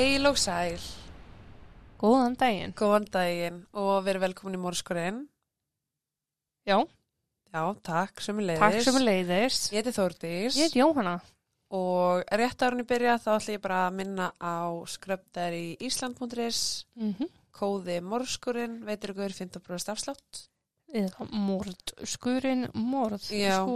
[0.00, 0.80] Heil og sæl,
[2.00, 2.70] Góðan daginn.
[2.72, 5.18] góðan daginn og verið velkomin í morskurinn.
[6.64, 6.78] Já,
[7.52, 8.62] Já, takk sem leiðis.
[8.62, 9.58] takk sem leiðis.
[9.74, 11.18] Ég heiti Þórdís Ég heit Jóhanna.
[11.70, 17.14] og rétt árunni byrja þá ætlum ég bara að minna á skröpdar í Ísland.is, Mm
[17.18, 17.28] -hmm.
[17.52, 20.48] kóði morskurinn, veitir ykkur 15% afslátt.
[20.94, 23.66] Eða mord skurinn, mord Já.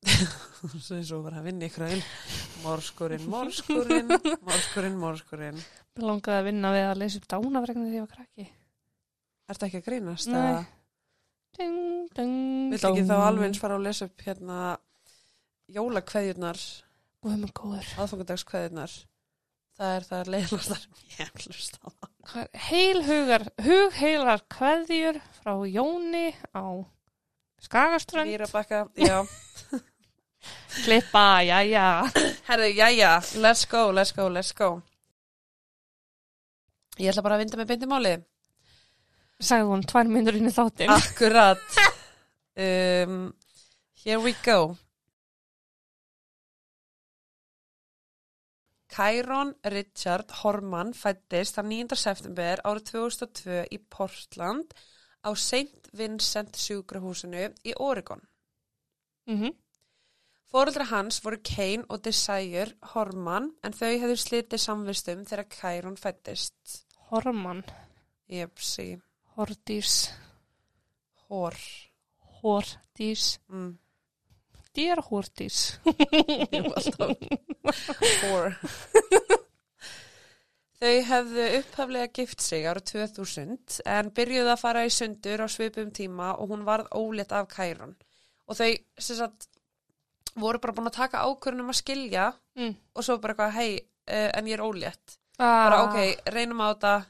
[0.96, 2.02] eins og bara að vinna ykkur að
[2.64, 4.14] morskurinn, morskurinn,
[4.46, 5.60] morskurinn, morskurinn.
[5.96, 8.46] Mér langaði að vinna við að leysa upp dánafregnir þegar ég var krakki.
[9.50, 10.30] Ertu ekki að grínast?
[10.30, 10.62] Nei.
[11.58, 11.78] Ding,
[12.14, 12.36] ding,
[12.70, 14.58] Viltu ekki þá alveg eins fara að lesa upp hérna
[15.74, 16.60] jólakveðjurnar,
[17.26, 18.94] aðfangardagskveðjurnar?
[19.80, 22.08] Það er það leiðlastar ég hlust á það.
[22.40, 26.64] Er Heilhugar, hugheilar kveðjur frá Jóni á
[27.60, 28.30] Skagaströnd.
[28.30, 29.24] Mýrabakka, já.
[30.84, 31.86] Klippa, já.
[32.48, 34.80] Herðu, jæja, let's go, let's go, let's go.
[37.00, 38.12] Ég ætla bara að vinda með beindi máli.
[39.40, 40.92] Sagði hún tvær minnur inn í þáttinn.
[40.92, 41.80] Akkurat.
[42.60, 43.32] Um,
[44.04, 44.76] here we go.
[48.90, 51.96] Kæron Richard Horman fættist þann 9.
[51.96, 54.74] september árið 2002 í Portland
[55.22, 55.92] á St.
[55.96, 58.22] Vincent sjúkrahúsinu í Oregon.
[59.30, 59.54] Mm
[60.50, 66.80] Fóreldra hans voru Kane og Desire Horman en þau hefðu slitið samvistum þegar Kæron fættist.
[67.10, 67.62] Horman,
[68.30, 68.96] Jepsi,
[69.36, 70.10] Hordís,
[71.28, 71.54] hór.
[72.40, 73.76] Hordís, Mm.
[76.54, 77.14] Jú, alltaf.
[78.24, 78.54] Hór.
[80.80, 85.90] Þau hefðu upphaflega gift sig ára 2000 en byrjuðu að fara í sundur á svipum
[85.94, 87.94] tíma og hún varð ólétt af Kæron.
[88.48, 89.50] Og þau, sem sagt,
[90.36, 92.74] voru bara búin að taka ákvörnum að skilja Mm.
[92.94, 93.78] og svo bara eitthvað, hei,
[94.10, 95.16] uh, en ég er ólétt.
[95.38, 95.70] Ah.
[95.70, 97.04] Bara, ok, reynum á þetta,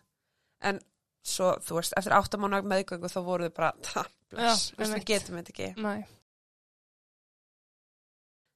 [0.63, 0.81] en
[1.25, 4.87] svo, þú veist, eftir áttamánu meðgöngu þá voru þau bara, ta, bless, Já, veist, við
[4.87, 5.07] einmitt.
[5.07, 5.83] getum þetta ekki.
[5.83, 6.05] Nei.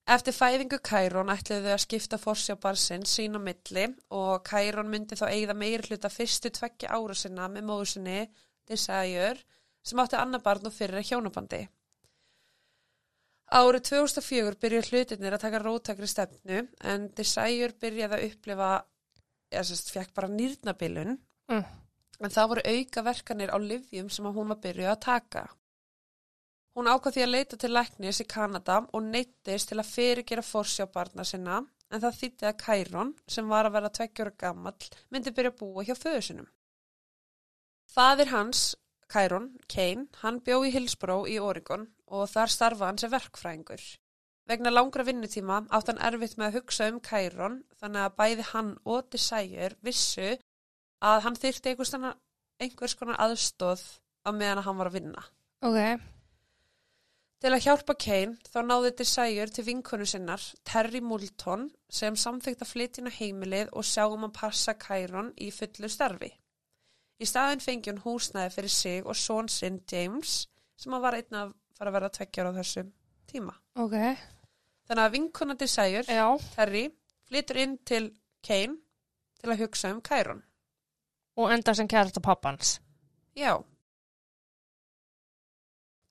[0.06, 5.16] Eftir fæðingu Kærón ætluðu þau að skipta forsjá barsinn sín á milli og Kærón myndi
[5.16, 8.18] þá eigða meiri hluta fyrstu tveggja ára sinna með móðu sinni,
[8.68, 9.38] Desire,
[9.82, 11.62] sem átti annar barn og fyrir hjónabandi.
[13.54, 18.70] Árið 2004 byrjuðu hlutinir að taka róttakri stefnu en Desire byrjaði að upplifa,
[19.52, 21.18] eða sérst, fekk bara nýrnabilun,
[21.50, 21.64] Mm.
[22.20, 25.48] en það voru auka verkanir á livjum sem hún var byrjuð að taka.
[26.74, 30.90] Hún ákvað því að leita til læknis í Kanada og neittist til að fyrirgera forsjá
[30.90, 31.60] barna sinna
[31.90, 35.84] en það þýtti að Kæron, sem var að vera tveggjara gamall, myndi byrja að búa
[35.84, 36.48] hjá föðu sinum.
[37.86, 38.74] Fadir hans,
[39.14, 43.84] Kæron, Kane, hann bjó í Hillsborough í Oregon og þar starfa hann sem verkfræðingur.
[44.50, 48.72] Vegna langra vinnutíma átt hann erfitt með að hugsa um Kæron þannig að bæði hann
[48.84, 50.34] og Desire vissu
[51.04, 53.86] að hann þyrfti einhvers konar, aðstóð
[54.26, 55.24] á meðan að hann var að vinna.
[55.64, 55.80] Ok.
[57.44, 62.72] Til að hjálpa Kane þá náði Desire til vinkonu sinnar, Terry Moulton, sem samþykkt að
[62.72, 66.34] flytja inn á heimilið og sjá um að passa Kæron í fullu starfi.
[67.24, 70.42] Í staðin fengi hún húsnæði fyrir sig og són sinn James,
[70.76, 72.90] sem að var einn að fara að verða tveggjar á þessum
[73.30, 73.54] tíma.
[73.80, 73.94] Ok.
[74.84, 76.26] Þannig að vinkona Desire, Já.
[76.52, 76.82] Terry,
[77.24, 78.10] flytur inn til
[78.44, 78.76] Kane
[79.40, 80.42] til að hugsa um Kæron.
[81.40, 82.76] Og enda sem kærasta pappans.
[83.34, 83.56] Já.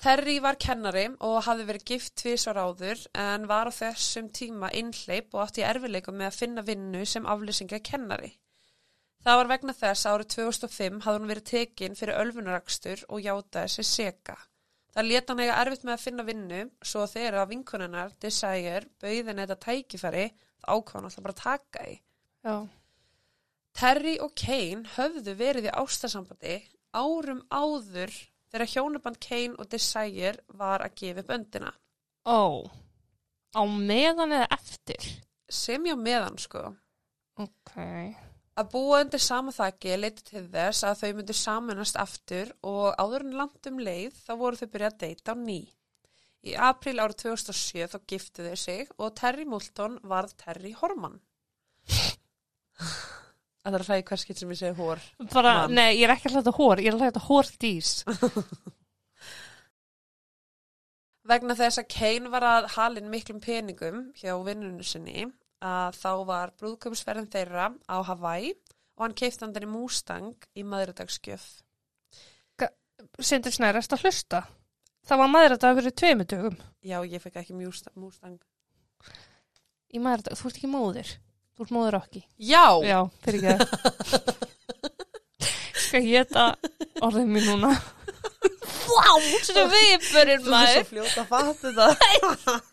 [0.04, 5.30] Terry var kennari og hafði verið gift tvisvar áður en var á þessum tíma innleip
[5.32, 8.34] og átti erfileikum með að finna vinnu sem aflýsinga kennari.
[9.24, 13.72] Það var vegna þess að árið 2005 hafði hún verið tekin fyrir ölfunarakstur og játaði
[13.72, 14.36] sér seka.
[14.94, 19.40] Það leta hann eiga erfitt með að finna vinnu svo þegar að vinkunennar Desire bauðin
[19.42, 20.26] þetta tækifæri
[20.68, 21.96] hann alltaf bara taka í.
[22.44, 22.68] Já.
[23.74, 26.60] Terry og Kane höfðu verið í ástasambandi
[26.94, 28.14] árum áður
[28.52, 31.72] þegar hjónaband Kane og Desire var að gefa upp öndina.
[32.28, 32.68] Ó.
[33.56, 35.10] Á meðan eða eftir?
[35.50, 36.68] Sem já meðan sko.
[37.42, 37.74] Ok.
[38.54, 43.26] Að búa undir sama þakki leiti til þess að þau myndu samanast aftur og áður
[43.26, 45.62] en langt um leið þá voru þau byrjað að deyta á ný.
[46.44, 51.18] Í april árið 2007 þá giftu þau sig og Terry Moulton varð Terry Horman.
[53.64, 55.02] Það er að hlæði hverskitt sem ég segi hór.
[55.32, 55.76] Bara, Man.
[55.80, 57.92] nei, ég er ekki að hlæta hór, ég er að hlæta hórdís.
[61.32, 65.30] Vegna þess að Kane var að halin miklum peningum hjá vinnunum sinni
[65.64, 71.46] að þá var brúðköpsverðin þeirra á Hawaii og hann keipti hann í Mustang í maðurdagsgjöf.
[73.20, 74.44] Sindri Snær, erst að hlusta?
[75.04, 76.58] Það var maður að það verið tveimu dögum.
[76.84, 78.40] Já, ég fekk ekki Mustang.
[79.94, 81.12] Í maður að þú ert ekki móðir.
[81.54, 82.24] Þú ert móður okki.
[82.42, 83.68] Já, Já, fyrir ekki það.
[85.84, 86.46] Skal ég geta
[87.06, 87.74] orðið mér núna?
[88.84, 89.10] Vá,
[89.44, 92.56] svona viðbörinn þú er svo fljóta að fatta þetta.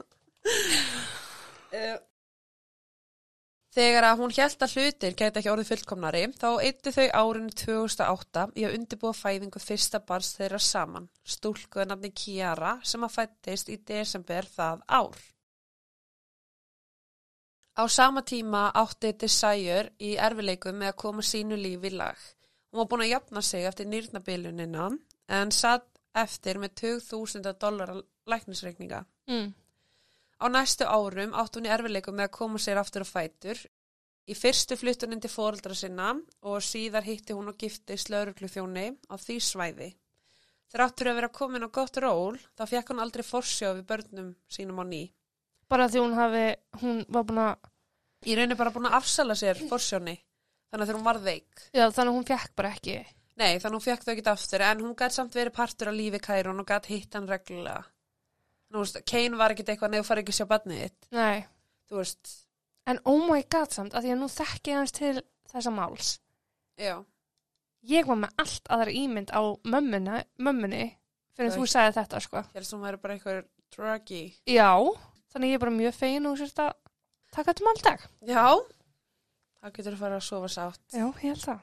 [3.70, 8.46] Þegar að hún hjælt að hlutir gæti ekki orðið fullkomnari, þá eitti þau árinu 2008
[8.58, 13.76] í að undirbúa fæðingu fyrsta barns þeirra saman, stúlkuða nafni Kiara sem að fættist í
[13.86, 15.20] desember það ár.
[17.78, 22.18] Á sama tíma átti Desire í erfileikum með að koma sínu lífi í lag.
[22.70, 24.90] Hún var búin að jafna sig eftir nýrnabilunina
[25.38, 25.86] en satt
[26.18, 27.94] eftir með 20.000 dólar
[28.26, 29.04] læknisreikninga.
[29.30, 29.54] Mm.
[30.40, 33.58] Á næstu árum átt hún í erfileikum með að koma sér aftur á fætur.
[34.30, 36.14] Í fyrstu flutt hún inn til fóreldra sinna
[36.46, 39.90] og síðar hitti hún og gifti slöruglu þjóni á því svæði.
[40.70, 44.78] Þráttur að vera komin á gott ról, þá fekk hún aldrei forsjá við börnum sínum
[44.80, 45.02] á ný.
[45.66, 46.44] Bara því hún hafi,
[46.82, 47.70] hún var búin að,
[48.28, 50.14] Í rauninni bara búin að afsala sér forsjóni,
[50.70, 51.62] þannig að þegar hún varð veik.
[51.72, 52.96] já þannig að hún fekk bara ekki.
[53.40, 55.96] Nei, þannig að hún fekk þau ekki aftur, en hún gæti samt verið partur af
[55.96, 57.82] lífi Kærun og gæti hitt hann reglulega.
[58.70, 61.46] Nú veist, Kane var ekkit eitthvað neðu fara ekki að sjá barnið þitt, Nei.
[61.90, 62.36] þú veist,
[62.90, 65.22] En oh my god samt, að því að nú þekki ég hans til
[65.52, 66.18] þessa máls.
[66.78, 67.04] já.
[67.88, 70.96] Ég var með allt aðra ímynd á mömmuna, mömmunni
[71.36, 71.56] fyrir Hvað?
[71.56, 72.42] þú sagði þetta sko.
[72.54, 73.38] Helst hún væri bara eitthvað
[73.72, 74.34] druggy.
[74.46, 74.74] Já,
[75.32, 76.74] þannig ég er bara mjög fegin og sérst að
[77.32, 78.04] taka þetta mál dag.
[78.28, 78.44] Já,
[79.62, 80.82] þá getur þú fara að sofa sátt.
[80.92, 81.60] Já, ég held það.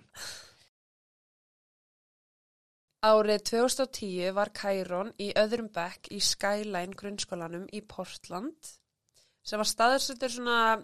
[3.05, 8.71] Árið 2010 var Kærón í öðrum bekk í Skyline grunnskólanum í Portland
[9.45, 10.77] sem var staðursettur svona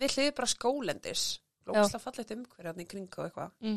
[0.00, 1.26] við hliði bara skólendis.
[1.68, 3.52] Lókslega fallegt umhverjarni í kring og eitthvað.
[3.60, 3.76] Mm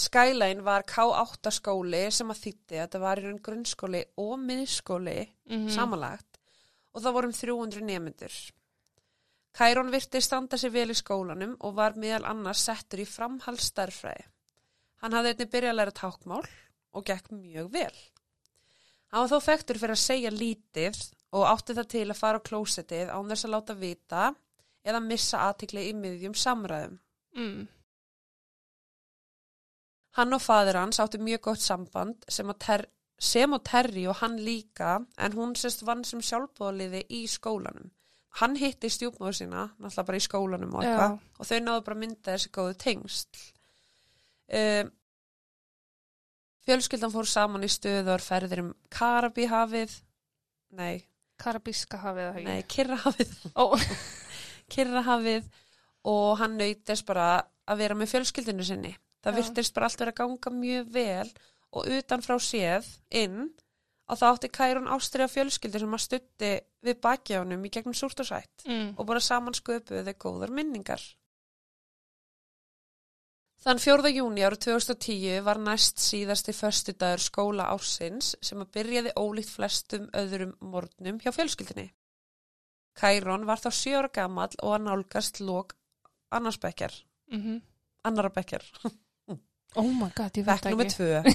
[0.00, 5.18] Skyline var K8 skóli sem að þýtti að þetta var í raun grunnskóli og miðskóli
[5.26, 5.68] -hmm.
[5.68, 6.38] samanlagt
[6.94, 8.34] og það vorum 300 nemyndur.
[9.52, 14.24] Kærón virti standa sér vel í skólanum og var meðal annars settur í framhaldsstærfræði.
[15.00, 16.42] Hann hafði einnig byrjað að læra tákmál
[16.92, 17.96] og gekk mjög vel.
[19.10, 21.00] Hann var þó fektur fyrir að segja lítið
[21.34, 24.22] og átti það til að fara á klósettið án þess að láta vita
[24.86, 26.98] eða missa aðtikli í miðjum samræðum.
[27.36, 27.68] mm.
[30.18, 32.82] Hann og fadir hans áttu mjög gott samband sem, ter,
[33.14, 37.92] sem og Terry og hann líka en hún sérst vann sem sjálfbóðaliði í skólanum.
[38.40, 42.34] Hann hitti stjúpmóðu sína, náttúrulega bara í skólanum og eitthvað og þau náðu bara mynda
[42.34, 43.46] þessi góðu tengsl.
[44.50, 44.90] Um,
[46.66, 49.92] fjölskyldan fór saman í stöður ferðir um Karabíhafið,
[50.78, 51.04] nei,
[51.40, 53.72] Karabíska hafið nei, Kirrahafið, Ó,
[54.72, 55.46] Kirrahafið
[56.10, 57.30] og hann nautist bara
[57.70, 58.92] að vera með fjölskyldinu sinni.
[59.20, 59.38] Það Já.
[59.40, 61.32] virtist bara allt vera að ganga mjög vel
[61.70, 63.50] og utan frá séð inn
[64.10, 66.52] og það átti Kærun ástriða fjölskyldu sem að stutti
[66.86, 68.94] við bakjánum í gegnum súrt og sætt mm.
[68.96, 71.02] og bara saman sköpuðu þau góðar minningar.
[73.60, 74.12] Þann 4.
[74.16, 80.54] júni ára 2010 var næst síðasti föstudagur skóla ársins sem að byrjaði ólíkt flestum öðrum
[80.60, 81.90] morgnum hjá fjölskyldinni.
[82.96, 85.76] Kærun var þá 7 ára gamall og að nálgast lók
[86.32, 86.94] annarsbekkjar,
[87.30, 87.60] Mm
[88.04, 88.64] annara bekkjar,
[89.78, 91.34] Oh my god, ég veit bekk nummer ekki.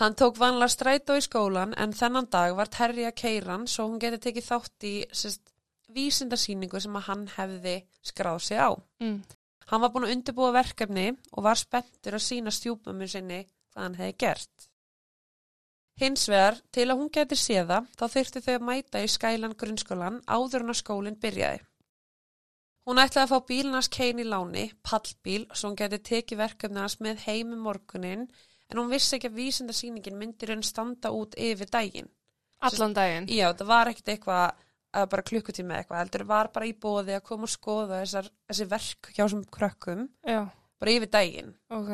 [0.00, 4.00] Hann tók vanlega strætó í skólan en þennan dag var Terri að keiran svo hún
[4.02, 5.54] geti tekið þátt í sérst,
[5.96, 8.76] vísindarsýningu sem að hann hefði skráð sig á.
[9.00, 9.22] Mm.
[9.70, 14.00] Hann var búin að undirbúa verkefni og var spenntur að sína stjúpumum sinni hvað hann
[14.00, 14.68] hefði gert.
[15.96, 20.18] Hins vegar, til að hún geti séða, þá þyrfti þau að mæta í skælan grunnskólan
[20.28, 21.62] áður en að skólinn byrjaði.
[22.86, 26.98] Hún ætlaði að fá bílnars kein í láni, pallbíl, svo hún geti tekið verkefni hans
[27.02, 28.28] með heim um morgunin,
[28.70, 32.12] en hún vissi ekki að vísindarsýningin myndir henn standa út yfir daginn.
[32.62, 33.26] Allan daginn.
[33.32, 34.65] Já, það var ekkert eitthvað
[34.96, 38.30] að bara klukkutíma eða eitthvað, heldur var bara í bóði að koma og skoða þessar,
[38.48, 40.40] þessi verk hjá sem krökkum, Já,
[40.80, 41.52] bara yfir daginn.
[41.70, 41.92] ok.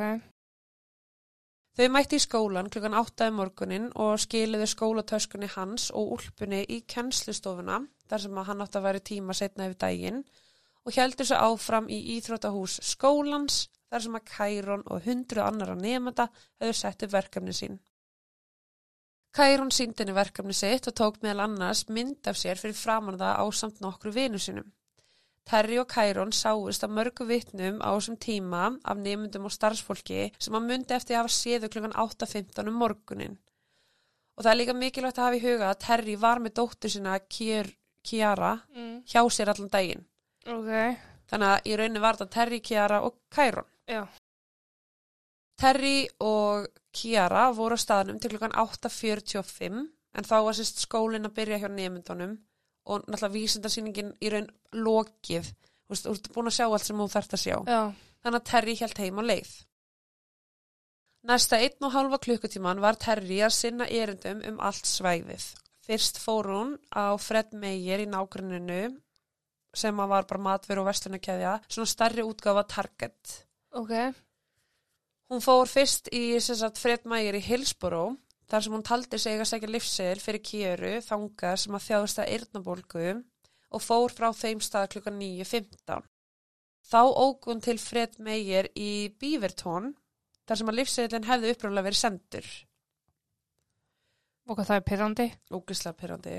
[1.73, 6.83] Þau mætti í skólan klukkan 8 um morgunin og skiliðu skólatöskunni hans og úlpunni í
[6.85, 7.79] kennslustofuna
[8.11, 10.19] þar sem hann átti að væri tíma setna yfir daginn
[10.85, 16.29] og heldur svo áfram í íþróttahús skólans þar sem að Kærón og hundru annara nefnda
[16.61, 17.81] hefðu sett upp verkefni sín.
[19.33, 23.39] Kærón síndi henni verkefni sitt og tók meðal annars mynd af sér fyrir framan það
[23.41, 24.67] á samt nokkru vinu sinum.
[25.49, 30.55] Terri og Kærón sáist að mörgu vitnum á þessum tíma af nefndum og starfsfólki sem
[30.55, 33.39] að myndi eftir að hafa séðu klukkan 8.15 um morgunin.
[34.37, 37.73] Og það er líka mikilvægt að hafa í huga að Terri var með dóttur Kier,
[38.05, 39.03] Kiara Mm.
[39.07, 40.05] hjá sér allan daginn.
[40.47, 40.99] Ok,
[41.33, 43.65] Þannig að í rauninni var þetta Terri, Kiara og Kærón.
[43.89, 44.07] já.
[45.59, 49.83] Terri og Kiara voru á staðnum til klukkan 8.45
[50.13, 52.39] en þá var sérst skólinn að byrja hjá nefndunum
[52.85, 57.03] og náttúrulega vísindarsýningin í raun lokið, þú veist, þú ert búin að sjá allt sem
[57.03, 57.57] þú þarft að sjá.
[57.69, 57.83] Já.
[58.23, 59.53] Þannig að Terry held heim á leið.
[61.31, 65.45] Næsta einn og halva klukkutíman var Terry að sinna erindum um allt svæðið.
[65.87, 68.83] Fyrst fór hún á Fred Meyer í nágruninu
[69.75, 73.37] sem að var bara matveru og vestunarkæðja, svona starri útgáfa Target.
[73.79, 73.95] Ok.
[75.33, 78.19] Hún fór fyrst í sem sagt, Fred Meyer í Hillsborough
[78.53, 82.33] þar sem hún taldi sig að segja livsegil fyrir kjöru þanga sem að þjáðist að
[82.35, 83.07] eyrnabólgu
[83.73, 86.05] og fór frá þeim stað klukkan 9.15.
[86.85, 89.95] Þá óg hún til Fred Meyer í Beaverton
[90.45, 92.53] þar sem að livsegilin hefði uppræðulega verið sendur.
[94.45, 95.31] Og hvað það er pyrrandi?
[95.49, 96.39] Ógislega pyrrandi.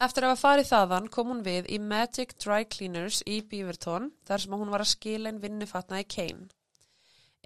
[0.00, 4.46] Eftir að hafa farið þaðan kom hún við í Magic Dry Cleaners í Beaverton þar
[4.46, 6.48] sem hún var að skila en vinnufatna í Kane.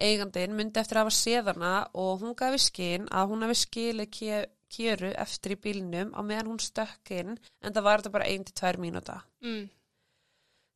[0.03, 1.71] Eigandin myndi eftir að hafa séðana
[2.03, 6.49] og hún gafi skinn að hún hafi skilið kjö- kjöru eftir í bílnum á meðan
[6.51, 9.19] hún stökk inn en það var þetta bara 1-2 mínúta.
[9.45, 9.67] Mm.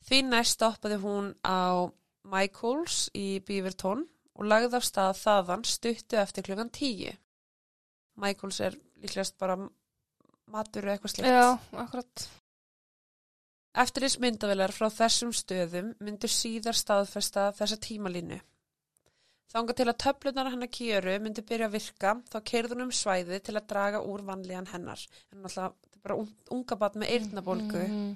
[0.07, 1.89] Því næst stoppaði hún á
[2.27, 4.05] Michaels í Beaverton
[4.37, 7.17] og lagði af stað þaðan stuttu eftir klukkan 10.
[8.21, 9.57] Michaels er líklegast bara
[10.47, 11.29] matur eða eitthvað slikt.
[11.31, 12.27] Já, akkurat.
[13.77, 18.39] Eftir þess myndavelar frá þessum stöðum myndur síðar staðfesta þessa tímalínu.
[19.47, 23.55] Þanga til að töflunar hennar kjöru myndi byrja að virka þá keirðun um svæði til
[23.55, 25.03] að draga úr vanlíðan hennar.
[25.31, 27.83] En náttúrulega þetta er bara un- unga bat með eyrnabólgu.
[27.87, 28.15] Mm.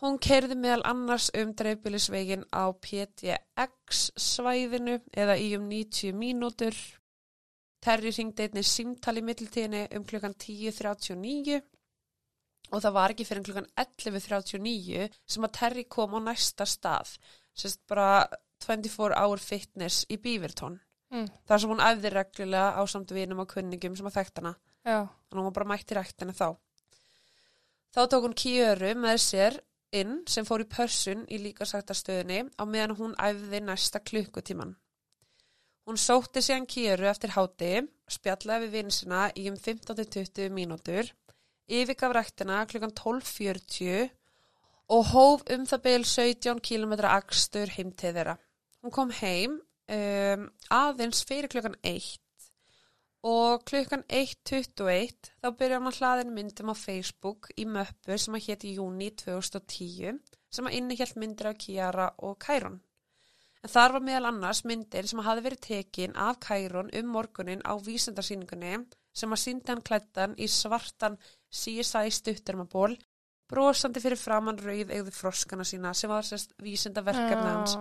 [0.00, 6.76] Hún keirði meðal annars um dreifbýlisvegin á PTX svæðinu eða í um 90 mínútur.
[7.82, 11.60] Terri ringdi einnig símtali mittiltíðinni um klukkan 10.39
[12.72, 17.12] og það var ekki fyrir klukkan 11.39 sem að Terri kom á næsta stað.
[17.58, 18.26] Sérst bara
[18.64, 20.78] 24 hour fitness í Beaverton.
[21.12, 21.28] Mm.
[21.48, 24.54] Þar sem hún æfði reglulega á samt vinum og kunningum sem að þekkt hana.
[24.88, 26.48] Að hún var bara mætti ræktinu þá.
[27.94, 29.60] Þá tók hún kjöru með sér
[29.96, 34.74] inn sem fór í pörsun í líkasættastöðinni á meðan hún æfði næsta klukkutíman.
[35.88, 37.72] Hún sótti síðan kjöru eftir háti,
[38.12, 41.08] spjallaði við vinsina í um 15-20 mínútur,
[41.64, 44.10] yfirgaf ræktina klukkan 12.40
[44.92, 48.36] og hóf um það byl 17 km akstur heim til þeirra.
[48.82, 52.18] Hún kom heim um, aðeins fyrir klukkan 1
[53.28, 58.74] og klukkan 1.21 þá byrjar að hlaðin myndum á Facebook í möppu sem að héti
[58.76, 62.78] júni 2010 sem að innihjalt myndir af Kiara og Kæron.
[63.58, 67.64] En þar var meðal annars myndir sem að hafi verið tekin af Kæron um morgunin
[67.66, 68.76] á vísendarsýningunni
[69.10, 71.18] sem að síndi hann klættan í svartan
[71.50, 72.94] CSI stuttermaból
[73.50, 77.74] brosandi fyrir framann rauð eigðu froskana sína sem var sérst vísendaverkefni hans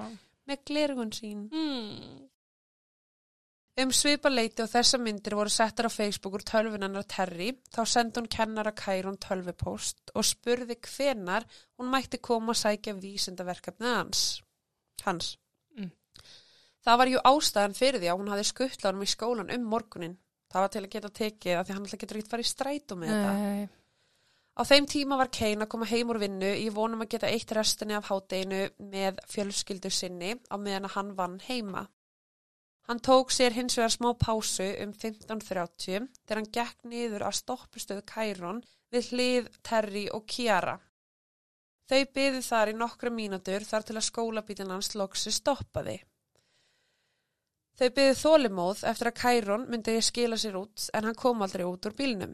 [0.47, 1.45] með glergun sín.
[1.51, 2.27] Mm.
[3.77, 8.17] Um svipa leiti og þessa myndir voru settar á Facebook úr tölvunannar Terry, þá sendi
[8.17, 11.45] hún kennara Kærun tölvupóst og spurði hvenar
[11.77, 14.23] hún mætti koma að sækja vísindaverkefnið hans.
[15.05, 15.35] hans.
[15.77, 15.91] Mm.
[16.81, 20.17] Það var jú ástæðan fyrir því að hún hafði skuttlað honum í skólan um morgunin.
[20.49, 22.97] Það var til að geta tekið að því hann alltaf getur ekkert farið í strætó
[22.97, 23.76] með þetta.
[24.57, 27.51] Á þeim tíma var Kane að koma heim úr vinnu í vonum að geta eitt
[27.53, 31.83] restinni af hádeginu með fjölskyldu sinni á meðan að hann vann heima.
[32.89, 38.05] Hann tók sér hins vegar smá pásu um 15.30 þegar hann gekk niður að stoppustöðu
[38.09, 38.63] Kæron
[38.95, 40.77] við hlið Terry og Kiara.
[41.87, 45.99] Þau byðu þar í nokkra mínútur þar til að skólabílinn hans loksi stoppaði.
[47.77, 51.85] Þau byðu þólimóð eftir að Kæron myndi skila sér út en hann kom aldrei út
[51.85, 52.33] úr bílnum.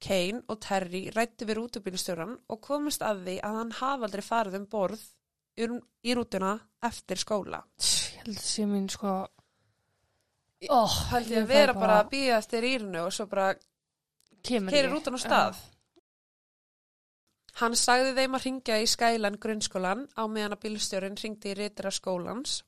[0.00, 4.56] Kane og Terry rættu við rútubílstjóran og komist að því að hann hafa aldrei farið
[4.60, 5.02] um borð
[5.60, 6.54] í- rútuna
[6.88, 7.60] eftir skóla.
[7.80, 9.10] Ég held að sé mín sko
[10.68, 14.60] oh, Held ég að vera bara að býða eftir írinu og svo bara ekki.
[14.88, 15.60] rútan á stað.
[17.60, 21.90] Hann sagði þeim að ringja í Skyland grunnskólan á meðan að bílstjórin ringdi í rítira
[21.92, 22.60] skólans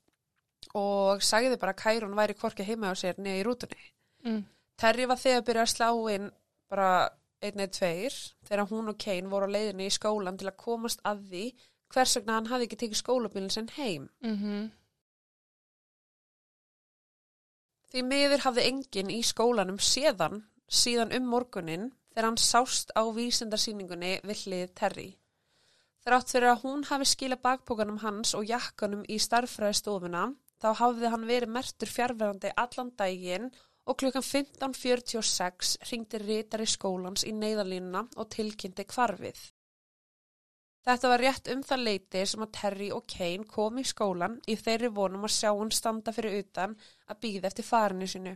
[0.77, 3.83] og sagði bara að Kærun væri hvorki heima á sér niður í rútunni.
[4.27, 4.43] Mm.
[4.77, 6.29] Terry var þegar að byrja að slá inn
[6.73, 6.89] bara
[7.43, 8.19] einn eða tveir
[8.49, 11.45] þegar hún og Kane voru á leiðinni í skólan til að komast að því
[11.93, 14.09] hvers vegna hann hafði ekki tekið skólabílinn sinn heim.
[14.25, 14.71] Mm -hmm.
[17.93, 24.21] Því miður hafði enginn í skólanum séðan síðan um morgunin þegar hann sást á vísindarsýningunni
[24.25, 25.11] við hlið Terry.
[26.03, 31.27] Þrátt fyrir að hún hafi skilað bakbókanum hans og jakkanum í starffræðistofuna þá hafði hann
[31.27, 38.87] verið mertur fjárverandi allan daginn og klukkan 15.46 ringdi rítari skólans í neyðarlínuna og tilkynnti
[38.95, 39.41] hvarfið.
[40.87, 44.57] Þetta var rétt um það leiti sem að Terry og Kane kom í skólan í
[44.59, 46.75] þeirri vonum að sjá hann standa fyrir utan
[47.07, 48.35] að býða eftir farinu sinu.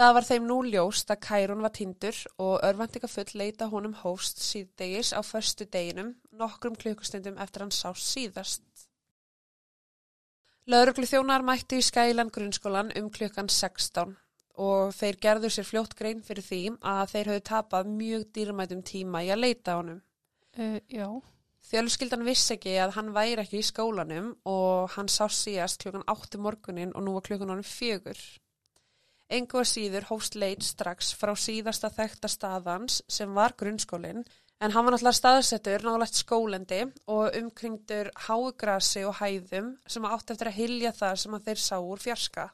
[0.00, 5.10] Það var þeim nú ljóst að Kærun var tindur og örvendingafull leita honum hóst síðdegis
[5.12, 8.69] á förstu deginum nokkrum klukkustundum eftir hann sást síðast.
[10.68, 14.12] Lauruglu þjónar mætti í Skælan grunnskólan um klukkan 16
[14.60, 19.22] og þeir gerðu sér fljótt grein fyrir því að þeir höfðu tapað mjög dýrmætum tíma
[19.24, 20.02] í að leita honum.
[20.58, 21.08] Uh, já.
[21.70, 26.40] Fjölskyldan vissi ekki að hann væri ekki í skólanum og hann sá síðast klukkan 8
[26.42, 28.20] morgunin og nú var klukkan honum fjögur.
[29.30, 34.24] Engu að síður hófst leit strax frá síðasta þekta staðans sem var grunnskólinn
[34.60, 40.50] en hann var náttúrulega staðsettur nálægt skólendi og umkringdur háugrasi og hæðum sem átti eftir
[40.50, 42.48] að hilja það sem þeir sá úr fjarska.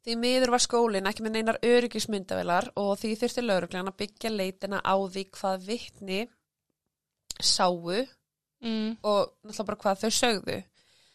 [0.00, 4.80] Því miður var skólinn ekki með neinar öryggismyndavelar og því þurfti lauruglan að byggja leitina
[4.80, 6.22] á því hvað vittni
[7.40, 8.06] sáu
[8.60, 8.98] Mm.
[9.00, 10.56] og náttúrulega bara hvað þau sögðu.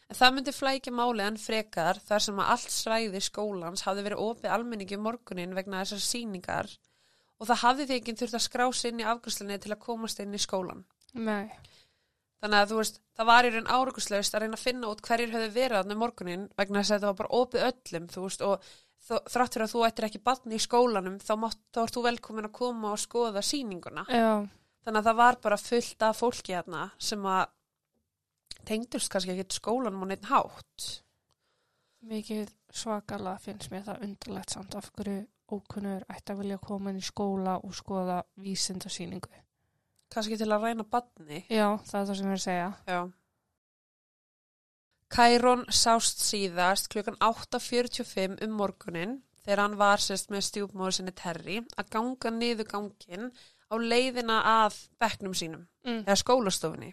[0.10, 4.24] En það myndi flækja málið en frekar þar sem að allt svæði skólans hafði verið
[4.25, 6.72] opið almenningi um morgunin vegna þessar síningar
[7.39, 10.20] og það hafði því ekki þurft að skrá sig inn í afgjörslinni til að komast
[10.24, 10.86] inn í skólan.
[11.13, 11.50] Nei.
[12.44, 15.32] Þannig að þú veist, það var í raun áruguslaust að reyna að finna út hverjir
[15.34, 18.68] höfðu verið þarna um morgunin vegna þess að þetta var bara opið öllum, veist, og
[19.08, 22.04] þó- þrátt fyrir að þú ættir ekki batni í skólanum, þá, mátt, þá ert þú
[22.06, 24.06] velkomin að koma og skoða sýninguna.
[24.12, 24.30] Já.
[24.86, 27.48] Þannig að það var bara fullt af fólki hérna sem að
[28.70, 30.86] tengdust kannski ekkert skólanum og neitt hátt.
[32.06, 37.02] Mikið svakalega finnst mér það undarlegt samt af hverju ókunnur ætti að vilja koma inn
[37.02, 39.30] í skóla og skoða vísindasýningu.
[40.14, 41.44] Kannski til að ræna batni.
[41.50, 42.74] Já, það er það sem ég er að segja.
[42.88, 43.00] Já.
[45.16, 51.60] Kærón sást síðast klukkan 8.45 um morgunin þegar hann var sérst með stjúpmóður sinni Terry
[51.78, 53.29] að ganga niður gangin
[53.70, 56.01] á leiðina að bekknum sínum Mm.
[56.08, 56.88] eða skólastofunni.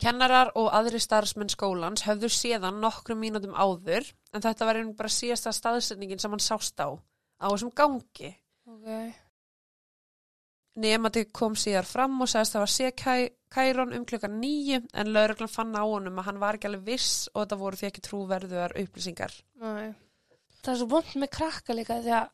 [0.00, 5.12] Kennarar og aðri starfsmenn skólans höfðu séðan nokkrum mínútum áður en þetta var einhvern bara
[5.12, 6.88] síðasta staðsetningin sem hann sást á
[7.40, 8.30] á þessum gangi.
[8.68, 8.88] Ok.
[10.80, 13.14] Nemandi kom síðar fram og sagðist að það var sé kæ,
[13.50, 17.14] Kæron um klukkan nýju en lauruglan fann á honum að hann var ekki alveg viss
[17.32, 19.34] og þetta voru því ekki trúverðuðar upplýsingar.
[19.58, 19.90] Nei.
[20.60, 22.30] Það er svo búnt með krakka líka því að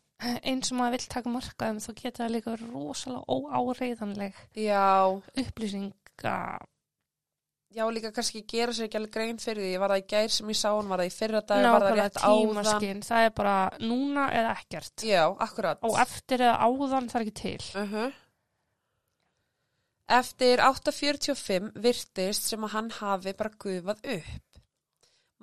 [0.50, 4.84] eins og maður vill taka markaðum þá geta það líka rosalega óáreiðanleg Já,
[5.40, 6.36] upplýsinga.
[7.76, 9.72] Já líka kannski gera sér ekki alveg grein fyrir því.
[9.82, 11.98] Var það í gær sem ég sá hann, var það í fyrra dag, var það
[12.00, 12.38] rétt áðan?
[12.42, 13.02] tímaskinn.
[13.08, 15.04] Það er bara núna eða ekkert.
[15.06, 15.82] Já, akkurat.
[15.86, 17.72] Og eftir eða áðan það er ekki til.
[17.82, 18.06] Uh
[20.06, 24.60] Eftir 8.45 virtist sem að hann hafi bara gufað upp.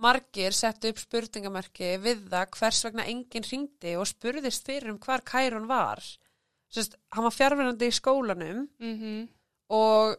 [0.03, 5.21] Margir settu upp spurningamerki við það hvers vegna enginn ringdi og spurðist fyrir um hvar
[5.27, 5.99] Kærun var.
[6.71, 9.27] Sest, hann var fjárverandi í skólanum Mm -hmm.
[9.69, 10.15] og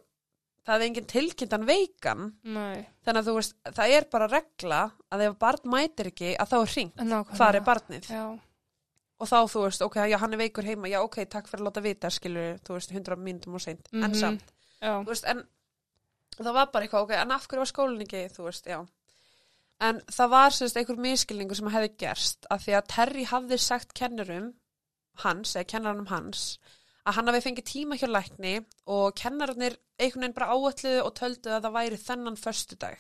[0.65, 2.33] það er enginn tilkynntan veikan.
[2.45, 2.87] Nei.
[3.05, 4.81] Þannig að þú veist, það er bara regla
[5.13, 6.97] að ef barn mætir ekki að þá er ringt.
[6.97, 7.37] Nákvæmlega.
[7.41, 8.09] Hvar er barnið?
[8.11, 8.25] Já.
[9.21, 11.69] Og þá þú veist, ok, já, hann er veikur heima, já, ok, takk fyrir að
[11.69, 14.15] láta vita, skilur, þú veist, 100 mínútum og seint, en Mhm.
[14.21, 14.43] samt.
[14.83, 15.01] Já.
[15.05, 15.45] þú veist, en
[16.37, 18.81] það var bara eitthvað, ok, en af hverju var skólinn ekki, þú veist, já.
[19.81, 23.95] En það var sérst einhver miskilningu sem hefði gerst, af því að Terry hafði sagt
[23.95, 24.55] kennurum
[25.23, 26.59] hans, eða kennaranum hans,
[27.07, 28.55] að hann hafi fengið tíma hjá lækni
[28.87, 32.97] og kennararnir einhvern veginn bara áalluðu og töldu að það væri þennan föstudag.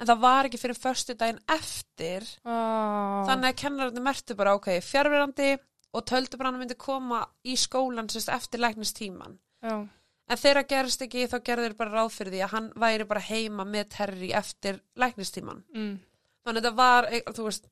[0.00, 3.22] En það var ekki fyrir föstudaginn eftir, Ah.
[3.28, 5.58] þannig að kennararnir mertu bara, ok, fjárverandi
[5.94, 9.38] og töldu bara hann myndi koma í skólan sérst eftir læknistíman.
[9.62, 9.88] Já.
[10.28, 13.64] En þegar gerist ekki þá gerður bara ráð fyrir því að hann væri bara heima
[13.68, 15.62] með Terry eftir læknistíman.
[15.74, 15.98] Mm.
[16.46, 17.66] Þannig að þetta var, eh, þú veist,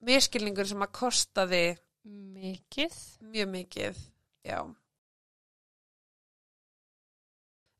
[0.00, 1.64] miskilningur sem að kostaði
[2.06, 2.94] Mikið.
[3.34, 3.98] mjög mikið,
[4.46, 4.60] já.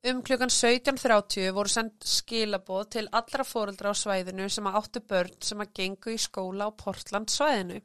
[0.00, 5.34] Um klukkan 17.30 voru sendt skilaboð til allra fóreldra á svæðinu sem að áttu börn
[5.44, 7.82] sem að gengu í skóla á Portland svæðinu.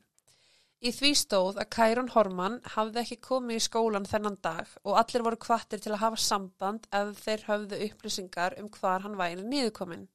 [0.85, 5.25] Í því stóð að Kæron Horman hafði ekki komið í skólan þennan dag og allir
[5.27, 10.07] voru kvattir til að hafa samband ef þeir höfðu upplýsingar um hvar hann væri niðurkominn.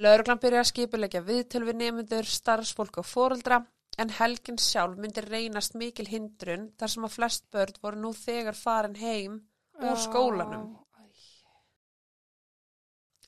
[0.00, 3.62] Lauruglan byrjaði að skipulegja viðtöl við nefnendur, starfsfólk og fóreldra
[3.98, 8.58] en helgin sjálf myndi reynast mikil hindrun þar sem að flest börn voru nú þegar
[8.58, 9.40] farin heim
[9.80, 10.70] úr skólanum.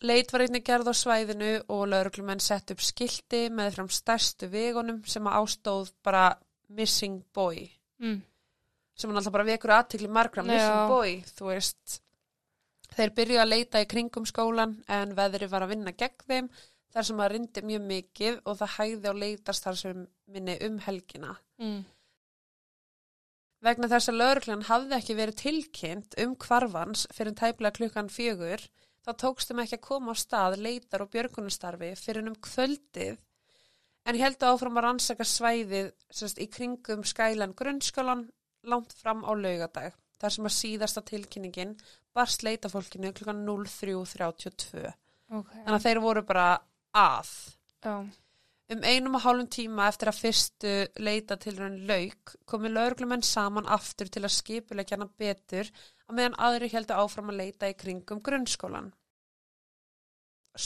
[0.03, 5.03] Leit var einnig gerð á svæðinu og lauruglumenn sett upp skilti með fram stærstu vegunum
[5.07, 6.25] sem að ástóð bara
[6.68, 7.68] missing boy.
[8.03, 8.22] Mm.
[8.98, 12.01] sem hann alltaf bara vekur aðtikli margra missing boy, þú veist.
[12.92, 16.51] Þeir byrjuðu að leita í kringum skólan en veðri var að vinna gegn þeim
[16.92, 20.78] þar sem að rindi mjög mikið og það hægði á leitast þar sem minni um
[20.87, 21.83] helgina Mm.
[23.62, 28.64] Vegna þess að lauruglan hafði ekki verið tilkynnt um hvarfans fyrir tæplega klukkan fjögur,
[29.07, 33.20] þá tókst þeim ekki að koma á stað leitar og björgunastarfi fyrir um kvöldið
[34.11, 38.26] en heldu áfram að rannsaka svæðið sérst, í kringum skælan grunnskólan
[38.66, 41.76] langt fram á laugadag þar sem að síðasta tilkynningin
[42.14, 44.90] var sleita fólkinu klukkan 03.32
[45.38, 45.55] ok.
[45.55, 46.48] þannig að þeir voru bara
[46.96, 47.31] að
[47.83, 47.94] Já,
[48.72, 50.70] Um einum og hálfum tíma eftir að fyrstu
[51.05, 55.68] leita til raun lauk komi lauruglumenn saman aftur til að skipulegja hana betur
[56.07, 58.88] að meðan aðri heldur áfram að leita í kringum grunnskólan.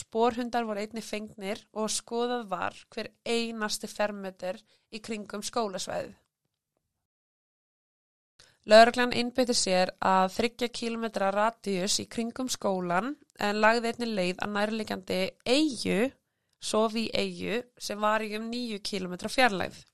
[0.01, 4.61] Spórhundar voru einni fengnir og skoðað var hver einasti fermetur
[4.93, 6.15] í kringum skólasvæðið.
[8.66, 14.55] Lauruglan innbyttir sér að 30 km radius í kringum skólan en lagði einni leið að
[14.57, 15.98] nærlegjandi eigu
[16.59, 19.85] sofi eigu sem var í um 9 km fjarlægð.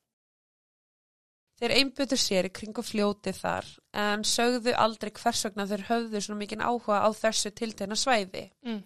[1.60, 3.68] Þeir einbyttu sér í kringum fljótið þar
[4.04, 8.48] en sögðu aldrei hvers vegna þeir höfðu svona mikinn áhuga á þessu tiltegna svæði.
[8.64, 8.80] mm.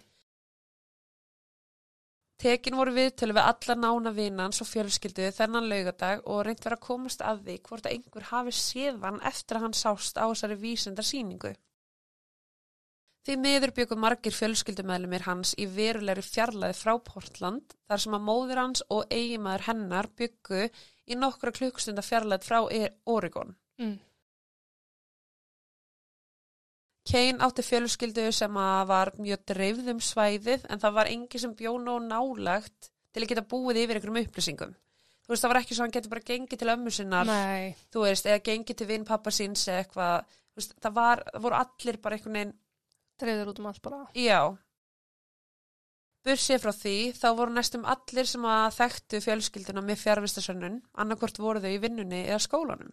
[2.37, 6.83] Tekin voru viðtölu við alla nána vinans og fjölskyldu þennan laugadag og reynd verið að
[6.85, 11.55] komast að því hvort að einhver hafi séðan eftir að hann sást á þessari vísindarsýningu.
[13.27, 18.61] Því miður byggum margir fjölskyldumæðlumir hans í verulegri fjarlæði frá Portland þar sem að móðir
[18.61, 23.57] hans og eigimaður hennar byggu í nokkra klukkstunda fjarlæð frá E- Oregon.
[23.81, 23.97] Mm.
[27.07, 31.77] Kane átti fjölskyldu sem að var mjög dreifðum svæðið en það var engi sem bjó
[31.79, 34.75] nóg nálagt til að geta búið yfir einhverjum upplýsingum.
[35.27, 37.73] Þú veist, það var ekki svo að hann geti bara gengið til ömmu sinnar, Nei,
[37.91, 41.47] þú veist, eða gengið til vinn pappa síns eða eitthvað, þú veist, það var, það
[41.47, 42.53] voru allir bara einhvern veginn,
[43.19, 44.05] treyður út um allt bara.
[44.15, 44.41] já.
[46.27, 51.63] Bursið frá því, þá voru næstum allir sem að þekktu fjölskylduna með fjárvistasönnun, annarkvort voru
[51.63, 52.91] þau í vinnunni eða skólanum.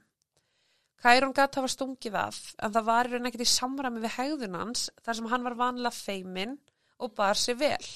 [1.04, 4.56] Kærun gatt hafa stungið af, en það var í raun ekkert í samræmi við hegðun
[4.56, 6.54] hans þar sem hann var vanlega feiminn
[7.04, 7.90] og bar sig vel.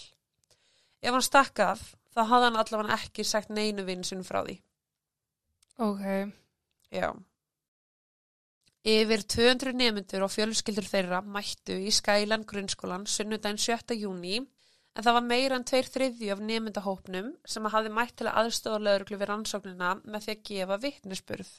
[1.00, 4.58] Ef hann stakk af, þá hafði hann allavega ekki sagt neinu vinn sinn frá því.
[5.88, 6.04] Ok,
[6.92, 7.12] Já.
[8.88, 13.98] Yfir 200 nemyndur og fjölskyldur þeirra mættu í Skælan grunnskólan sunnudaginn 7.
[14.00, 18.40] júni en það var meira en tveir þriðju af nemyndahópnum sem hafði mætt til að
[18.44, 21.52] aðstofa lögreglu við rannsóknina með því að gefa vittnesburð.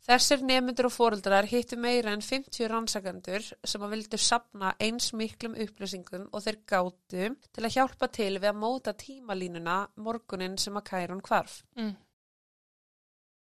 [0.00, 5.58] Þessir nemyndur og fóreldrar hittu meira en 50 rannsakandur sem að vildu sapna eins miklum
[5.60, 10.88] upplýsingum og þeir gátu til að hjálpa til við að móta tímalínuna morgunin sem að
[10.92, 11.60] kærun hvarf.
[11.76, 11.98] mm.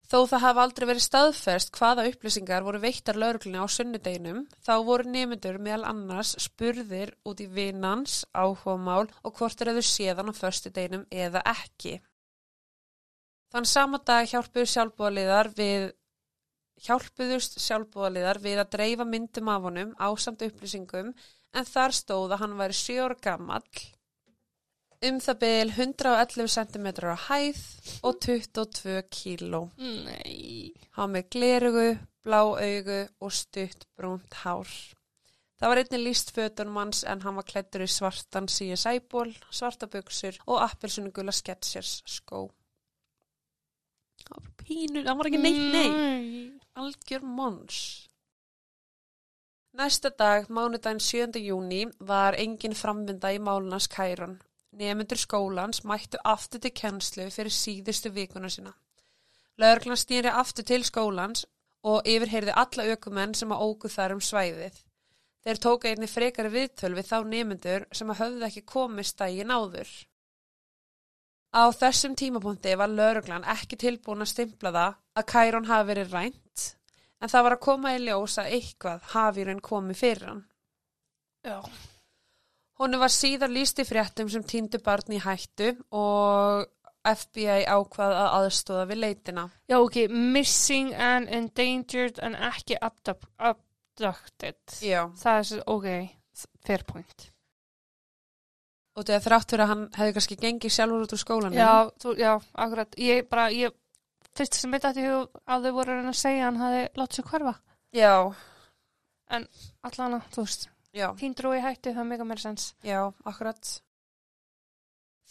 [0.04, 5.08] Þó það hafa aldrei verið staðfest hvaða upplýsingar voru veittar lauruglunni á sunnudeginum, þá voru
[5.08, 11.06] nemyndur meðal annars spurðir út í vinans, áhugamál og hvort er þau séðan á föstudeginum
[11.08, 11.96] eða ekki.
[13.54, 15.88] Þann sama dag hjálpuðu sjálfbúðaliðar við
[16.82, 21.12] hjálpuðust sjálfbúðaliðar við að dreifa myndum af honum á samt upplýsingum
[21.54, 23.84] en þar stóð að hann væri 7 ára gamall
[25.04, 27.62] um það byl 111 cm á hæð
[28.06, 29.62] og 22 kíló.
[29.78, 30.72] Nei.
[30.96, 31.88] Hann með glerugu,
[32.24, 34.70] blá augu og stutt brúnt hár.
[35.60, 40.40] Það var einnig líst fötunum hans en hann var klættur í svartan CSI-ból, svarta buksur
[40.46, 42.48] og appelsunugula sketsjers skó.
[44.24, 46.53] Það var pínur, það var ekki neitt neitt.
[46.74, 48.08] Algjör mons.
[49.78, 51.38] Næsta dag, mánudaginn 7.
[51.38, 54.40] júni, var engin framvinda í málunars kæran.
[54.74, 58.72] Nefnendur skólans mættu aftur til kennslu fyrir síðustu vikuna sína.
[59.62, 61.44] Lörglan stýri aftur til skólans
[61.92, 64.82] og yfirheyrði alla ökumenn sem að ógu þar um svæðið.
[65.46, 69.94] Þeir tóka einni frekari viðtöl við þá nefnendur sem að höfðu ekki komist daginn áður.
[71.54, 76.64] Á þessum tímapunkti var lauruglan ekki tilbúin að stimpla það að Kærón hafi verið rænt,
[77.22, 80.44] en það var að koma í ljós að eitthvað hafi raun komið fyrir hann.
[81.46, 81.58] Já.
[82.80, 86.64] Honu var síðar líst í fréttum sem týndu barn í hættu og
[87.06, 89.44] FBI ákvað að aðstóða við leitina.
[89.70, 94.58] Já, ok, missing and endangered and ekki abduct- abducted.
[94.82, 95.04] Já.
[95.20, 95.86] Það er svo, ok,
[96.66, 97.28] fair point.
[98.94, 101.58] Og þegar þrátt fyrir að hann hefði kannski gengið sjálfur út úr skólanum.
[101.58, 102.32] Já, þú, já,
[102.64, 102.98] akkurat.
[103.02, 103.74] Ég bara, ég,
[104.38, 107.54] fyrst sem mitt ég að þau voru að segja hann hafi látið sér hverfa.
[107.94, 108.14] Já,
[109.34, 112.74] Allan að, þú veist, og í hættu, það er mega meira sens.
[112.86, 113.72] já, akkurat.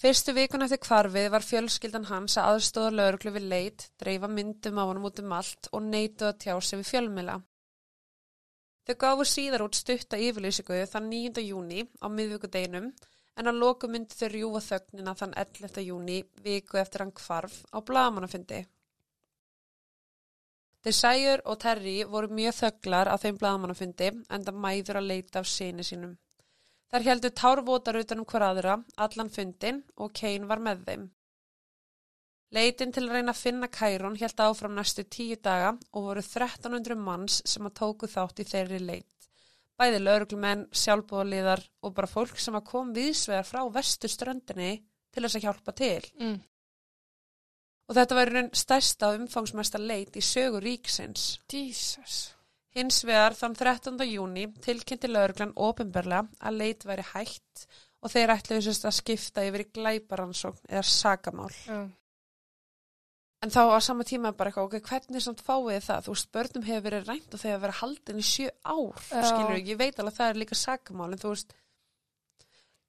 [0.03, 4.83] Fyrstu vikun eftir hvarfið var fjölskyldan hans að aðstóða lögreglu við leit, dreifa myndum á
[4.89, 7.37] honum út um allt og neytu að tjá sig við fjölmila.
[8.83, 11.45] Þau gáfu síðar út stutta yfirlýsingu þann 9.
[11.45, 12.89] júni á miðvíkudeginum
[13.39, 15.83] en að loku myndi þau rjúfa þögnina þann 11.
[15.87, 18.59] júni viku eftir hann hvarf á blagamannafundi.
[20.83, 25.47] Desire og Terry voru mjög þögglar á þeim blagamannafundi en það mæður að leita af
[25.47, 26.17] sinni sínum.
[26.91, 28.73] Þær heldu tárvotar utan um hver aðra,
[29.05, 31.05] allan fundin og Kane var með þeim.
[32.53, 36.99] Leitin til að reyna að finna Kærón held áfram næstu tíu daga og voru 1300
[37.07, 39.12] manns sem að tóku þátt í þeirri leit.
[39.79, 44.75] Bæði lauruglumenn, sjálfbúðaliðar og bara fólk sem að kom viðsvegar frá vestu ströndinni
[45.13, 46.03] til þess að hjálpa til.
[46.21, 46.37] Mm.
[47.89, 51.25] Og þetta var raun stærsta og umfangsmesta leit í sögu ríksins.
[51.51, 52.21] Jesus.
[52.73, 53.99] Hins vegar þann 13.
[54.09, 57.67] júni tilkynnti lauruglan ofinberlega að leit væri hægt
[58.03, 61.51] og þeir ætluðu sérst að skipta yfir í glæparansókn eða sagamál.
[61.67, 61.83] Já.
[63.43, 66.05] En þá á sama tíma bara eitthvað, ok, hvernig samt fáið það?
[66.05, 69.23] Þú veist, börnum hefur verið rænt og þeir hafa verið haldin í sjö ár, Já.
[69.27, 71.53] skilur ég veit alveg að það er líka sagamál, en þú veist,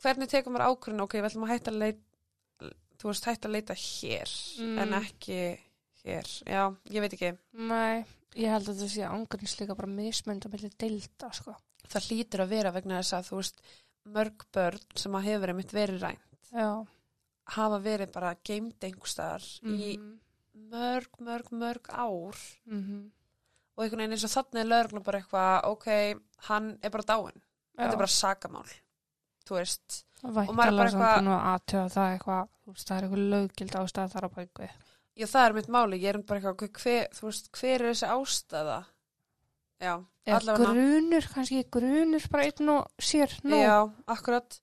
[0.04, 3.54] hvernig tekum maður ákvörðin, ok, við ætlum að hætta að leita, þú veist, hætta að
[3.56, 4.78] leita hér, Mm.
[4.84, 5.38] en ekki
[6.04, 7.32] hér, já, ég veit ekki.
[7.52, 8.04] Nei,
[8.36, 11.56] ég held að það sé ángrins líka bara mismönda mellir deilda, sko.
[11.88, 13.60] Það hlýtur að vera vegna þess að, þú veist,
[14.06, 16.86] mörg börn sem að hefur einmitt verið rænt, Já.
[17.56, 20.18] hafa verið bara geimt einhverstaðar í Mhm.
[20.54, 22.36] Mörg, mörg, mörg ár
[22.66, 23.10] Mhm.
[23.76, 25.86] og einhvern veginn eins og þannig er lögreglan bara eitthvað, ok,
[26.48, 27.40] hann er bara dáinn.
[27.76, 28.68] Þetta er bara sagamál,
[29.46, 30.04] þú veist.
[30.24, 31.24] og maður er bara eitthvað-
[31.90, 32.48] það eitthvað,
[32.96, 34.68] er eitthvað löggild ástæð þar á bæku.
[35.16, 38.08] Já, það er mitt máli, ég er bara eitthvað, hver, þú veist, hver er þessi
[38.08, 38.84] ástæða?
[39.80, 40.64] Já, allavega.
[40.72, 43.56] grunur, kannski grunur bara einn og sér, nú.
[43.60, 44.60] Já, akkurat.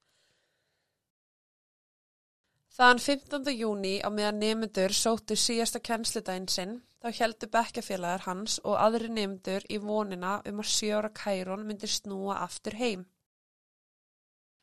[2.71, 3.51] Þann 15.
[3.51, 9.65] júni á meðan nemyndur sóttu síðasta kennsludaginn sinn, þá heldur bekkjafélagar hans og aðri nemyndur
[9.67, 13.03] í vonina um að sjóra Kærón myndi snúa aftur heim.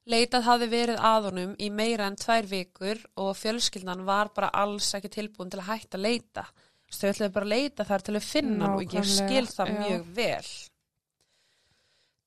[0.08, 4.88] Leitað hafði verið að honum í meira en tvær vikur og fjölskyldan var bara alls
[4.96, 6.46] ekki tilbúin til að hætta að leita.
[6.88, 9.78] Þau ætlaði bara að leita þar til að finna hann og ég skil það já.
[9.82, 10.52] mjög vel.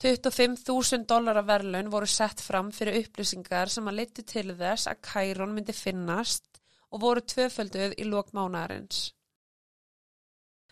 [0.02, 5.54] 25.000 dólara verðlaun voru sett fram fyrir upplýsingar sem að leiti til þess að Kærón
[5.54, 6.58] myndi finnast
[6.90, 9.12] og voru tvöfölduð í lok mánaðarins.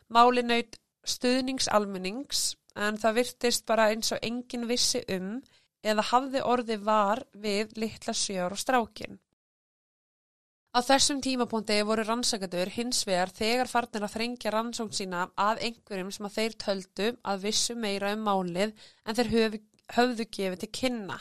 [0.10, 2.42] Máli naut stuðningsalmennings
[2.74, 5.36] en það virtist bara eins og enginn vissi um
[5.86, 9.22] eða hafði orði var við litla sjör og strákin.
[10.70, 16.12] Á þessum tímapunkti voru rannsakadur hins vegar þegar farnir að þrengja rannsókn sína að einhverjum
[16.14, 19.62] sem að þeir töldu að vissu meira um málið en þeir höfðu,
[19.96, 21.18] höfðu gefið til kynna.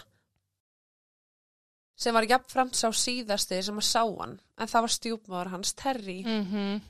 [1.99, 6.21] Sem var jafnframt sá síðasti sem að sá hann en það var stjúpmáður hans Terry.
[6.29, 6.85] Mhm.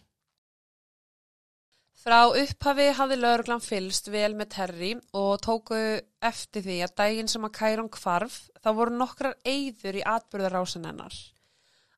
[1.98, 5.78] Frá upphafi hafði lauruglan fylst vel með Terry og tóku
[6.22, 11.14] eftir því að daginn sem að Kærón hvarf þá voru nokkrar eyður í atbyrðarásin hennar.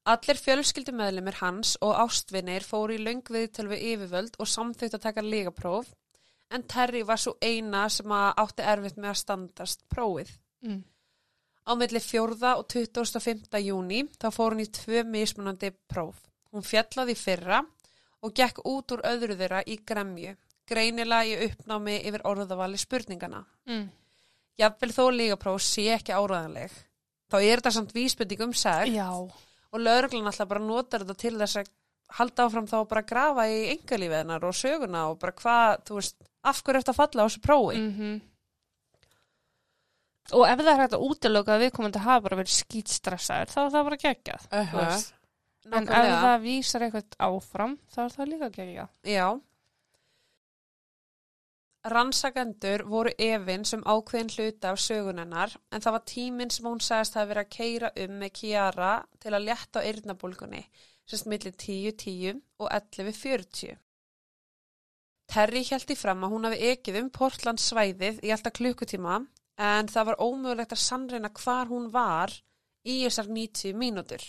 [0.09, 5.05] Allir fjölskyldu meðlimir hans og ástvinir fóru í löng viðtöl við yfirvöld og samþýtt að
[5.05, 5.91] taka lígapróf
[6.51, 10.33] en Terry var svo eina sem átti erfitt með að standast prófið.
[10.65, 10.81] Mm.
[11.69, 12.55] Á milli 4.
[12.57, 13.61] og 25.
[13.63, 16.19] júni þá fór hún í tvö mismunandi próf.
[16.51, 17.61] Hún fjallaði fyrra
[18.25, 20.35] og gekk út úr öðru þeirra í gremju,
[20.67, 23.45] greinilega í uppnámi yfir orðavali spurningana.
[23.69, 23.87] Mm.
[24.59, 26.73] Jafnvel þó lígapróf sé ekki áræðanleg.
[27.31, 29.07] Þá er þetta samt vísbending um seg Já.
[29.71, 31.71] Og lögreglan alltaf bara notar þetta til þess að
[32.19, 36.01] halda áfram þá bara að grafa í engalífið hennar og söguna og bara hvað, þú
[36.01, 36.17] veist,
[36.51, 37.79] af hverju eftir að falla á þessu prófi.
[37.85, 38.19] Mm
[40.31, 43.71] Og ef það er hægt að útiloka að viðkomandi hafa bara verið skýtstressaður, þá er
[43.75, 44.45] það bara geggjað.
[44.53, 45.15] Uh veist.
[45.71, 48.93] En ef það vísar eitthvað áfram, þá er það líka geggjað.
[49.11, 49.27] Já.
[51.89, 57.17] Rannsakendur voru efinn sem ákveðin hluta af sögunennar en það var tíminn sem hún sagðist
[57.17, 58.91] að vera að keira um með Kiara
[59.23, 60.61] til að létta á eyrnabólgunni,
[61.09, 63.79] semst millir 10.10 og 11.40.
[65.31, 69.17] Terry held í fram að hún hafi ekið um Portland svæðið í alltaf klukkutíma
[69.71, 72.35] en það var ómögulegt að sannreina hvar hún var
[72.85, 74.21] í þessar 90 mínútur.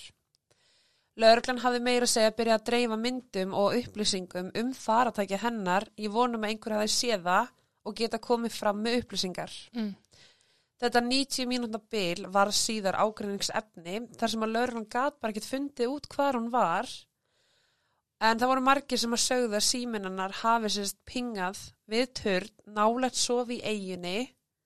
[1.19, 6.08] Lörglan hafði meira segja að byrja að dreifa myndum og upplýsingum um faratækja hennar í
[6.08, 7.50] vonum að einhver hafi séð það
[7.84, 9.52] og geta komið fram með upplýsingar.
[9.76, 9.91] Mm.
[10.82, 15.91] Þetta 90 mínútna bil var síðar ágreiningsefni þar sem að lörglan gat bara ekkert fundið
[15.93, 16.89] út hvar hún var
[18.21, 21.60] en það voru margir sem að sögðu að síminannar hafi sérst pingað
[21.91, 24.19] við törn nálægt sofi í eiginni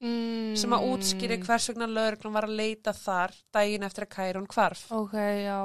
[0.04, 0.58] Mm.
[0.60, 4.50] sem að útskýri hvers vegna lörglan var að leita þar daginn eftir að kæra hún
[4.52, 4.82] hvarf.
[4.92, 5.60] Ok, já.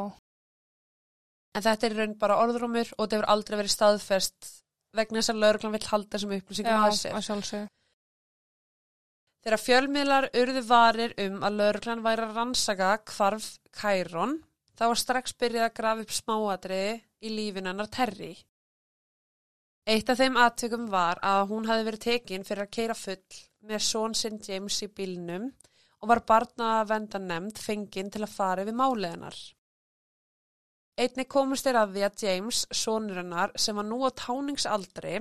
[1.57, 4.51] En þetta er raun bara orðrúmur og þetta hefur aldrei verið staðfest
[4.97, 7.17] vegna þess að lauruglan vill halda þessum upplýsingum að Já, sér.
[7.17, 7.69] að sjálfsög.
[9.41, 14.37] Þegar fjölmiðlar urðu varir um að lauruglan væri að rannsaka hvarf Kærón,
[14.77, 18.35] þá var strax byrjað að grafa upp smáatriði í lífinu hennar Terry.
[19.91, 23.87] Eitt af þeim attökum var að hún hafi verið tekin fyrir að keira full með
[23.87, 25.49] són sinn James í bílnum
[26.01, 29.41] og var barna að venda nefnd fenginn til að fara við máliðinar.
[31.01, 35.21] Einni komust þeir að því að James, sonur hennar, sem var nú á táningsaldri,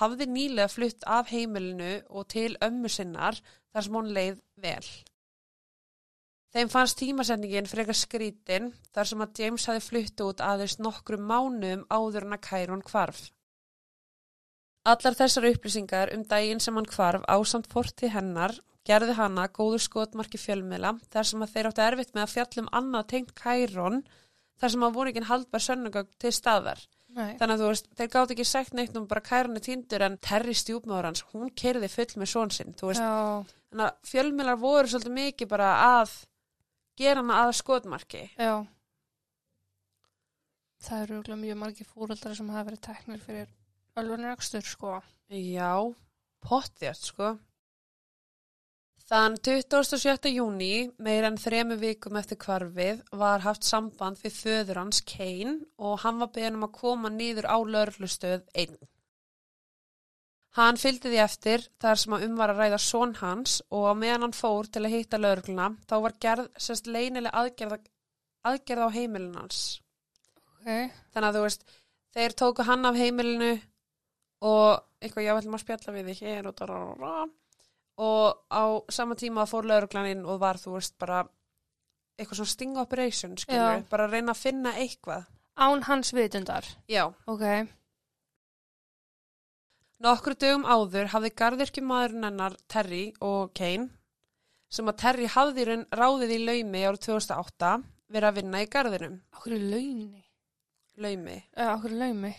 [0.00, 3.38] hafði nýlega flutt af heimilinu og til ömmu sinnar
[3.72, 4.88] þar sem hún leið vel.
[6.54, 11.86] Þeim fannst tímasendingin frekar skrítin þar sem að James hafi flutt út aðeins nokkru mánuðum
[11.90, 13.24] áður en að Kærun kvarf.
[14.84, 18.54] Allar þessar upplýsingar um daginn sem hann kvarf ásamt forti hennar
[18.86, 23.08] gerði hana góður skotmarki fjölmiðla þar sem að þeir áttu erfitt með að fjallum annað
[23.14, 24.02] tengt Kærun
[24.60, 26.82] þar sem að voru ekki haldbar sönnugögg til staðar.
[27.14, 27.36] Nei.
[27.38, 30.16] Þannig að þú veist, þeir gátt ekki sagt neitt um bara Kærun er týndur en
[30.18, 32.74] Terri stjúpmáður hans, hún kerði full með són sinn,
[33.74, 35.68] Þannig að fjölmiðlar voru svolítið mikið bara
[36.00, 36.14] að
[36.98, 38.24] gera hana að skotmarki.
[38.38, 38.66] já.
[40.84, 43.48] Það eru mjög margir fóreldrar sem hafa verið teknir fyrir
[43.96, 44.98] alveg rekstur, sko.
[45.30, 45.70] Já,
[46.44, 47.30] pottjart sko.
[49.04, 50.30] Þann 27.
[50.32, 55.98] júni, meir en þremu vikum eftir kvarfið, var haft samband við föður hans Kane og
[56.06, 58.78] hann var beðin um að koma nýður á lörglustöð einn.
[60.56, 64.24] Hann fylgdi því eftir þar sem að um var að ræða són hans og meðan
[64.28, 67.84] hann fór til að hitta lörgluna þá var gerð sérst leynileg aðgerð,
[68.48, 69.62] aðgerð á heimilin hans.
[70.54, 71.70] Ok, Þannig að þú veist,
[72.16, 73.54] þeir tóku hann af heimilinu
[74.48, 77.26] og eitthvað, já, ætlum að spjalla við þig hér og dararara.
[77.96, 81.22] Og á sama tíma fór lauruglan inn og var, þú veist, bara
[82.18, 83.88] eitthvað svona sting operation, skilur, Já.
[83.90, 85.26] bara að reyna að finna eitthvað.
[85.56, 86.66] án hans vitundar.
[86.88, 87.12] Já.
[87.26, 87.68] Ok,
[90.04, 93.86] Nokkru dögum áður hafði garðirkjumadurinn hennar Terry og Kane,
[94.68, 97.70] sem að Terry hafði raun ráðið í laumi árið 2008,
[98.12, 99.14] verið að vinna í garðinum.
[99.32, 100.24] okkur er launi.
[100.98, 101.38] Laumi.
[101.56, 102.34] Uh, okkur er laumi.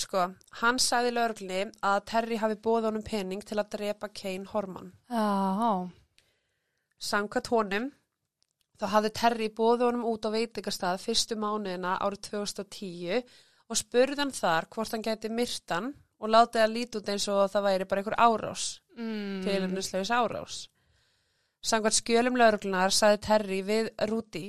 [0.00, 0.26] Sko,
[0.62, 4.92] hann sagði lauruglunni að Terry hafi bóð honum pening til að drepa Kane Horman.
[5.10, 5.90] Já,
[7.00, 7.86] Samkvæmt honum,
[8.80, 13.22] þá hafði Terry bóð honum út á veitingastað fyrstu mánuðina árið 2010
[13.70, 17.46] og spurði hann þar hvort hann gæti myrtan og látið að líti út eins og
[17.52, 18.64] það væri bara einhver árás,
[18.96, 19.40] mm.
[19.46, 20.60] tilumnislegs árás.
[21.64, 24.46] Samkvæmt skjölum lauruglunar sagði Terry við Rúti,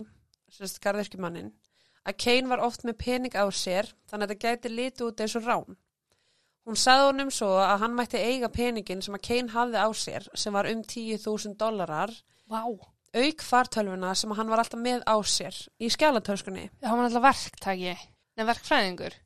[0.51, 1.51] sérst garðirkjumannin,
[2.07, 5.35] að Kane var oft með pening á sér þannig að þetta gæti litið út eins
[5.37, 5.77] og rán.
[6.65, 10.27] Hún sagði honum svo að hann mætti eiga peningin sem að Kane hafði á sér
[10.37, 12.13] sem var um 10.000 dólarar
[12.51, 12.61] Vá.
[12.61, 16.69] auk fartölvuna sem hann var alltaf með á sér í skjálatöskunni.
[16.81, 17.95] Já, hann var alltaf verktaki.
[18.37, 19.17] Nei, verkfræðingur.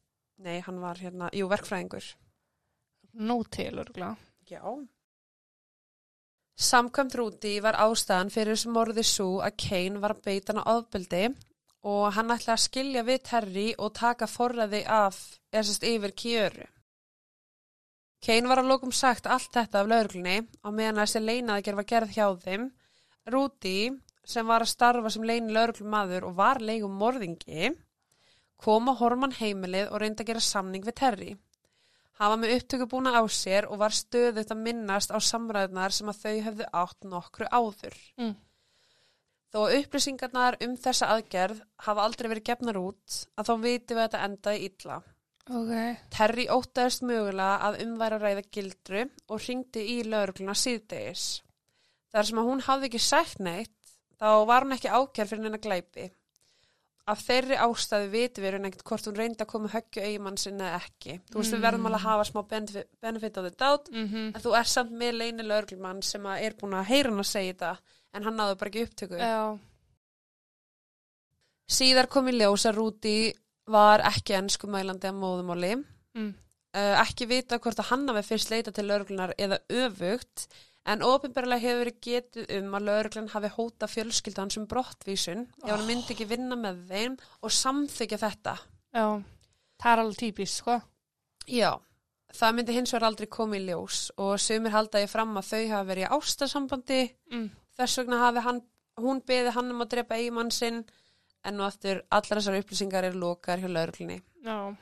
[0.45, 2.07] Nei, hann var hérna, jú, verkfræðingur.
[3.15, 4.15] Nó til, örgulega.
[4.49, 4.63] Já.
[6.55, 10.71] Samkvæmt Rúti var ástæðan fyrir þessu morði svo að Kane var að beita hann á
[10.71, 11.25] ofbeldi
[11.85, 15.19] og hann ætlaði að skilja við Terry og taka forræði af,
[15.53, 16.65] eða sérst yfir kjöru.
[18.25, 22.15] Kane var að lokum sagt allt þetta af lauruglunni á meðan þessi leinaðgerð var gerð
[22.15, 22.63] hjá þeim.
[23.29, 23.77] Rúti,
[24.25, 27.73] sem var að starfa sem leini lauruglumadur og var leigum morðingi,
[28.57, 31.31] kom á Horman heimilið og reyndi að gera samning við Terry.
[32.17, 36.09] Hann var með upptöku búna á sér og var stöðut að minnast á samræðnar sem
[36.09, 37.97] að þau hefðu átt nokkru áður.
[38.17, 38.35] Mm.
[39.53, 44.01] Þó að upplýsingarnar um þessa aðgerð hafa aldrei verið gefnar út að þá vitum við
[44.01, 44.97] að þetta endaði illa.
[45.45, 45.73] Ok.
[46.10, 51.25] Terry óttaðist mögulega að umværa ræða gildru og ringdi í laurugluna síðdegis.
[52.15, 53.73] Þar sem að hún hafði ekki sagt neitt,
[54.17, 56.08] þá var hún ekki ákjær fyrir hennar glæpi.
[57.05, 60.79] Af þeirri ástæðu vitum við ekkert hvort hún reyndi að koma höggju eigimann sinna eða
[60.88, 61.17] ekki.
[61.29, 64.41] Þú veist, við verðum alveg að hafa smá benefit, benefit of the doubt, Mm en
[64.41, 67.53] þú er samt með leini lauruglumann sem að er búin að heyra hann að segja
[67.53, 67.75] þetta,
[68.15, 69.19] en hann náðu bara ekki upptöku.
[69.19, 69.58] Já.
[71.75, 73.15] Síðar kom í ljós að Rúti
[73.73, 75.71] var ekki ennsku mælandi að móðumáli.
[76.15, 76.32] Mm.
[76.75, 80.45] Uh, ekki vita hvort að hann hafi fyrst leita til lauruglunar eða öfugt,
[80.86, 85.86] en ofinbarlega hefur verið getið um að lauruglan hafi hóta fjölskyldan sem brottvísun ef hann
[85.88, 88.57] myndi ekki vinna með þeim og samþykja þetta.
[88.93, 89.07] Já.
[89.82, 90.76] Það er alveg típist, sko.
[91.49, 91.72] Já,
[92.36, 95.63] það myndi hins vegar aldrei komið í ljós og sumir halda ég fram að þau
[95.74, 97.01] hafi verið í ástasambandi
[97.34, 97.49] Mm.
[97.78, 98.61] Þess vegna hafi hann,
[99.01, 100.84] hún beði hann um að drepa eigimann sinn
[101.45, 104.21] en nú aftur allar þessar upplýsingar eru lokar hjá lauruglunni.
[104.45, 104.76] Já.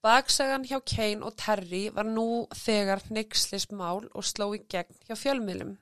[0.00, 5.12] Baksagan hjá Kane og Terry var nú þegar neykslis mál og sló í gegn hjá
[5.18, 5.74] fjölmiðlum,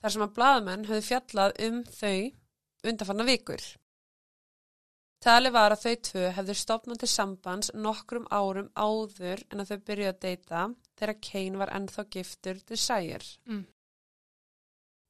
[0.00, 3.66] þar sem að blaðamenn höfðu fjallað um þau undanfanna vikur.
[5.20, 9.82] Tali var að þau tvö hefðu stopnað til sambands nokkrum árum áður en að þau
[9.90, 10.62] byrjuði að deyta
[10.96, 13.26] þegar Kane var ennþá giftur Desire.
[13.44, 13.66] Mm.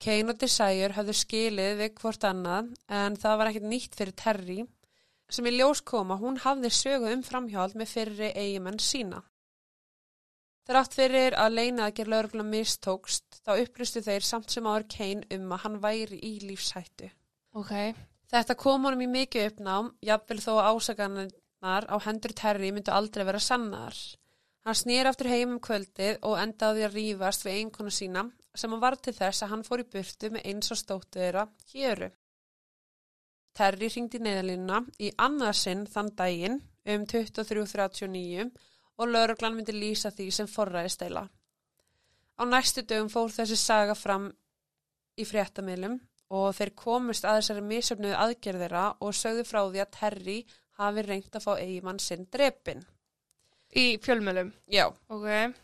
[0.00, 2.70] Kane og Desire höfðu skilið við hvort annað
[3.00, 4.60] en það var ekkert nýtt fyrir Terry
[5.30, 9.20] sem í ljós koma hún hafði sögu um framhjáld með fyrri eigimenn sína.
[10.70, 15.36] Þrátt fyrir að leina að gera lögregla mistókst þá upplýstu þeir samt sem áður Kane
[15.36, 17.10] um að hann væri í lífshættu.
[17.58, 17.74] Ok.
[18.30, 23.24] Þetta kom honum í mikið uppnám, jafnvel þó að ásakanirnar á hendur Terry myndu aldrei
[23.26, 23.96] vera sannar.
[24.66, 28.82] Hann snýr aftur heim um kvöldið og endaði að rífast við einkonu sína sem hann
[28.82, 32.10] var til þess að hann fór í burtu með eins og stóttu þeirra héru.
[33.56, 36.60] Terry ringdi neðalínuna í annarsinn þann daginn
[36.94, 38.50] um 23.39
[39.00, 41.24] og lauruglan myndi lýsa því sem forræðisteyla.
[42.40, 44.30] Á næstu dögum fór þessi saga fram
[45.16, 45.98] í fréttamilum
[46.36, 50.38] og þeir komust að þessari misöfnuðu aðgerðira og sögðu frá því að Terry
[50.80, 52.84] hafi reynt að fá eigimann sinn drepin.
[53.76, 54.50] Í fjölmjölum.
[54.70, 54.88] Já.
[55.12, 55.54] Ok.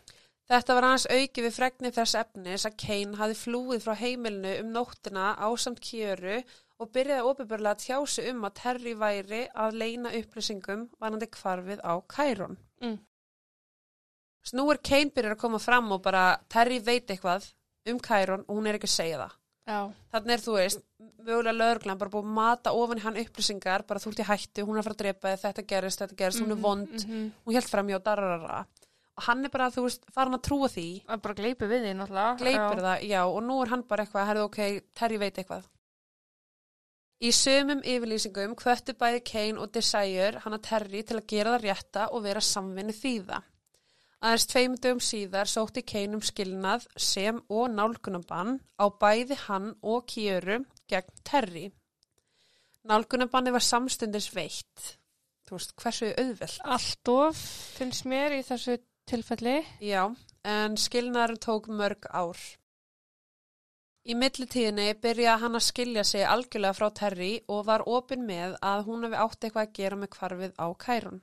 [0.47, 4.69] Þetta var hans auki við fregni þess efnis að Kane hafi flúið frá heimilinu um
[4.71, 6.37] nóttina ásamt kjöru
[6.77, 11.93] og byrjaði óbyrbarlega að tjási um að Terry væri að leina upplýsingum vanandi kvarfið á
[12.13, 12.55] Kærón.
[12.79, 12.95] Mm.
[14.47, 17.49] Svo nú er Kane byrjar að koma fram og bara Terry veit eitthvað
[17.91, 19.35] um Kærón og hún er ekki að segja það.
[20.13, 20.81] Þannig er þú veist,
[21.27, 24.77] mögulega lögreglan bara búið að mata ofan hann upplýsingar, bara þú ert í hættu, hún
[24.77, 27.31] er að fara að drepa þig, þetta gerist, þetta gerist, hún er vond, Mhm.
[27.45, 28.65] hún held fram hjá dararara.
[29.17, 31.93] Og hann er bara, þú veist, farin að trúa því, Það bara gleipir við því
[31.97, 32.37] náttúrulega.
[32.37, 32.85] gleipir Já.
[32.85, 35.63] það, já, og nú er hann bara eitthvað, herðu ok, Terry veit eitthvað.
[37.19, 41.63] Í sömum yfirlýsingum hvöttu bæði Kane og Desire hann að Terry til að gera það
[41.65, 43.41] rétta og vera samvinni þýða.
[44.17, 50.07] Aðeins tveim dögum síðar sótti Kane um skilnað sem og nálgunabann á bæði hann og
[50.09, 51.67] Kjöru gegn Terry.
[52.89, 54.95] Nálgunabanni var samstundis veitt.
[55.47, 56.57] Þú veist, hversu auðvelt?
[56.65, 57.43] Allt of
[57.77, 59.59] finnst mér í þessu tilfelli.
[59.85, 60.07] Já,
[60.43, 62.41] en skilnaður tók mörg ár.
[64.07, 68.85] Í millitíðinni byrjaði hann að skilja sig algjörlega frá Terry og var opinn með að
[68.87, 71.21] hún hefði átt eitthvað að gera með kvarfið á Kærun.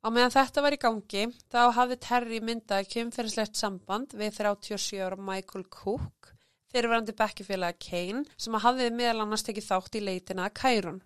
[0.00, 1.22] Á meðan þetta var í gangi,
[1.52, 6.30] þá hafði Terry myndað kynferðislegt samband við 37 ára Michael Cook,
[6.72, 11.00] fyrirverandi bekkifélaga Kane, sem hafði meðal annars tekið þátt í leitina að Kærun.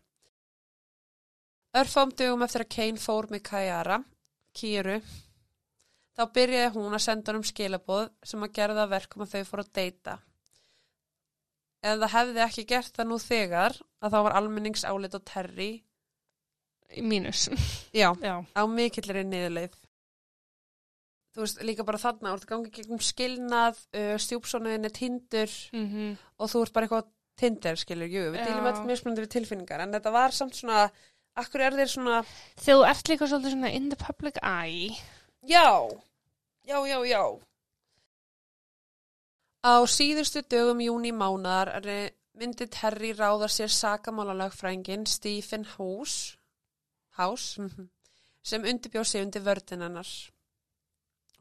[1.75, 3.97] Örfám dögum eftir að Kane fór með Kajara,
[4.55, 5.01] Kýru,
[6.15, 9.73] þá byrjaði hún að senda um skilaboð sem að gerða verkum að þau fór að
[9.81, 10.15] deyta.
[11.83, 15.73] Ef það hefði ekki gert það nú þegar, að þá var almenningsálit á Terry,
[17.03, 17.49] mínus.
[17.95, 18.37] já, Já.
[18.45, 19.75] á mikillri niðurleið.
[21.35, 25.57] Þú veist, líka bara þarna, þú ert að gangi gegnum skilnað, uh, stjúpsónuðin er tindur
[25.75, 27.09] Mm og þú ert bara eitthvað
[27.41, 28.45] tindur, skilur, jú, við Já.
[28.47, 30.85] deilum öll mismunandi við tilfinningar, en þetta var samt svona,
[31.41, 32.21] akkur er þeir svona,
[32.61, 34.95] Þegar þú ert líka svolítið svona in the public eye.
[35.43, 35.67] Já,
[36.67, 37.23] já, já, já.
[39.65, 41.73] Á síðustu dögum júni mánar
[42.39, 46.37] myndi Terry ráða sér sakamálalagfrængin Stephen House,
[47.19, 47.89] House mhm,
[48.43, 50.09] sem undirbjóð sig undir vördin hennar.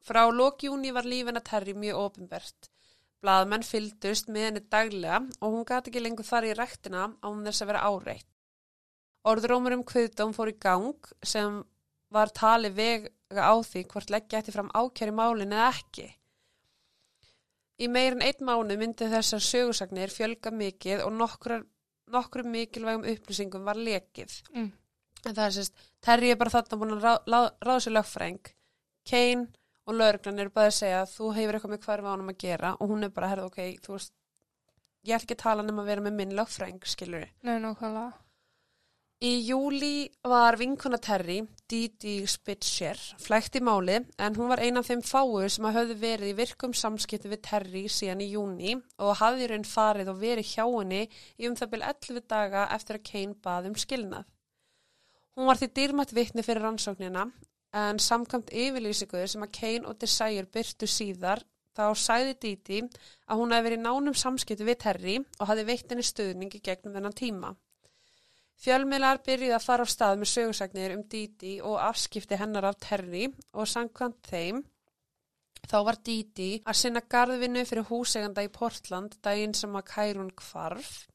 [0.03, 2.69] Frá lókjúni var lífina Terry mjög ofinbert.
[3.23, 7.63] Blaðmenn fylgdust með henni daglega og hún gati ekki lengur þar í rektina án þess
[7.63, 8.27] að vera áreitt.
[9.23, 11.61] Orðrómur um kviðdóm fór í gang sem
[12.11, 16.09] var tali vega á því hvort leggja eftir fram ákjæri málin eða ekki.
[17.79, 23.79] Í meir en einn mánu myndi þessar sögursagnir fjölga mikið og nokkrum mikilvægum upplýsingum var
[23.79, 24.35] lekið.
[24.53, 24.69] Mm.
[25.23, 28.49] En það er sérst, Terry er bara þarna búin að rá, ráð, ráða sér lögfræng.
[29.07, 29.45] Kane
[29.87, 32.91] og lögreglan eru bara að segja þú hefur eitthvað með hverfa ánum að gera og
[32.91, 34.13] hún er bara, herðu, ok, þú veist,
[35.03, 38.11] ég ætla ekki að tala nema að vera með minn lögfræng, skilur Nei, nákvæmlega.
[39.23, 41.37] Í júli var vinkona Terry,
[41.71, 45.95] Didi Spitzer, flækt í máli en hún var ein af þeim fáu sem að höfðu
[46.01, 50.49] verið í virkum samskipti við Terry síðan í júni og hafði raun farið og verið
[50.49, 51.05] hjá henni
[51.39, 54.27] í um það byrja 11 daga eftir að Kane bað um skilnað.
[55.33, 57.25] Hún var því dýrmætt vitni fyrir rannsóknina
[57.73, 61.41] en samkvæmt yfirlýsingu sem að Kane og Desire byrtu síðar
[61.73, 66.05] þá sæði Didi að hún hefði verið nánum samskipti við Terry og hafði veitt henni
[66.05, 67.53] stuðningi gegnum þennan tíma.
[68.63, 73.25] Fjölmiðlar byrjuði að fara á stað með sögursagnir um Didi og afskipti hennar af Terry
[73.57, 74.61] og samkvæmt þeim
[75.65, 81.07] þá var Didi að sinna garðvinnu fyrir húseganda í Portland daginn sem að Kærun kvarf.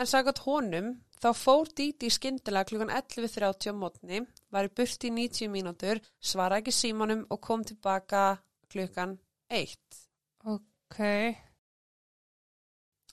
[0.00, 5.14] En sagðat honum þá fór Didi skyndilega klukkan 11.30 á mótni, var í burti í
[5.14, 8.42] 90 mínútur, svara ekki símanum og kom tilbaka
[8.72, 9.16] klukkan
[9.48, 9.78] 1.
[10.50, 11.00] Ok.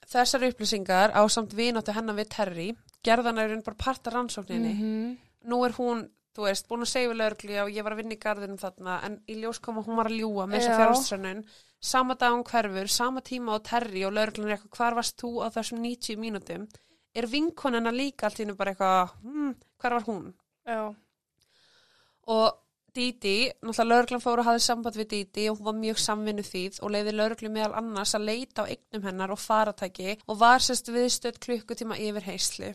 [0.09, 2.69] Þessar upplýsingar á samt vináttu hennar við Terry
[3.05, 4.73] gerðan er hún bara parta rannsókninni.
[4.73, 5.17] Mhm.
[5.49, 8.15] Nú er hún, þú veist, búin að segja við lögreglu og ég var að vinna
[8.15, 10.77] í garðinum þarna en í ljós kom að hún var að ljúa með þessa Já.
[10.79, 11.45] fjárhundsrönnun.
[11.79, 15.31] Sama dag hún hverfur, sama tíma á Terry og lögreglun er eitthvað, hvar varst þú
[15.39, 16.67] á þessum 90 mínútum?
[17.15, 20.33] Er vinkonina líka allt í hennu bara eitthvað, hm, hvar var hún?
[20.67, 20.81] Já.
[22.29, 22.59] Og
[22.95, 26.79] Didi, náttúrulega lauruglan fór og hafði samband við Didi og hún var mjög samvinnu þýð
[26.81, 30.89] og leiði lauruglu meðal annars að leita á eignum hennar og faratæki og var sérst
[30.93, 32.71] viðstödd klukkutíma yfir heislu.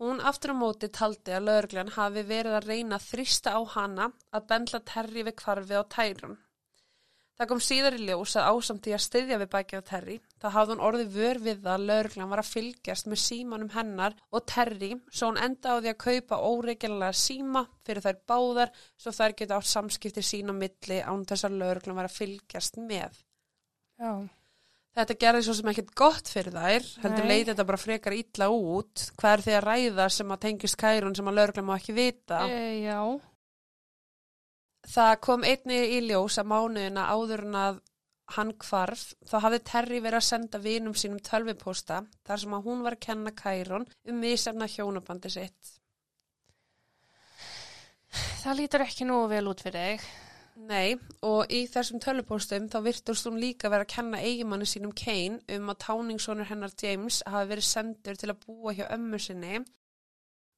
[0.00, 4.06] Hún aftur á móti taldi að lauruglan hafi verið að reyna að þrista á hana
[4.32, 6.38] að bendla terri við kvarfið á tærun.
[7.40, 10.16] Það kom síðar í ljós að ásamt í að styðja við bækið á Terry.
[10.42, 14.16] Það hafði hún orðið vör við það að lauruglan var að fylgjast með símanum hennar
[14.28, 19.14] og Terry svo hún enda á því að kaupa óreikjanlega síma fyrir þær báðar svo
[19.16, 23.16] þær geta átt samskipti sín á milli án þess að lauruglan var að fylgjast með.
[23.96, 24.12] Já.
[25.00, 27.32] Þetta gerði svo sem ekkert gott fyrir þær, heldur Nei.
[27.32, 29.08] leiti þetta bara frekar illa út.
[29.16, 32.44] Hvað er því að ræða sem að tengist kærun sem að lauruglan má ekki vita?
[32.50, 33.00] E, já.
[34.90, 37.76] Það kom einni í ljós að mánuðina áður en að
[38.34, 42.82] hann hvarf, þá hafði Terry verið að senda vinum sínum tölvipósta þar sem að hún
[42.86, 45.76] var að kenna Kærun um misefna hjónabandi sitt.
[48.42, 50.10] Það lítur ekki nú vel út fyrir þig.
[50.60, 55.38] Nei, og í þessum tölvupóstum þá virtust hún líka vera að kenna eigimanni sínum Kane
[55.56, 59.62] um að táningssonur hennar James hafi verið sendur til að búa hjá ömmu sinni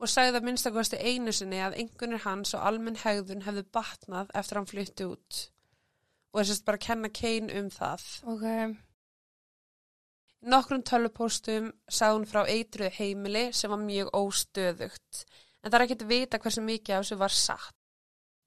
[0.03, 4.57] og sagði að minnstakosti einu sinni að einhvernir hans og almenn hegðun hefðu batnað eftir
[4.57, 5.42] að hann flytti út
[6.32, 8.07] og þess að bara að kenna Kane um það.
[8.32, 8.46] Ok.
[10.53, 15.22] Nokkrum tölvupóstum sagði hún frá eitruð heimili sem var mjög óstöðugt
[15.62, 17.76] en það er ekki að vita hversu mikið af þessu var satt.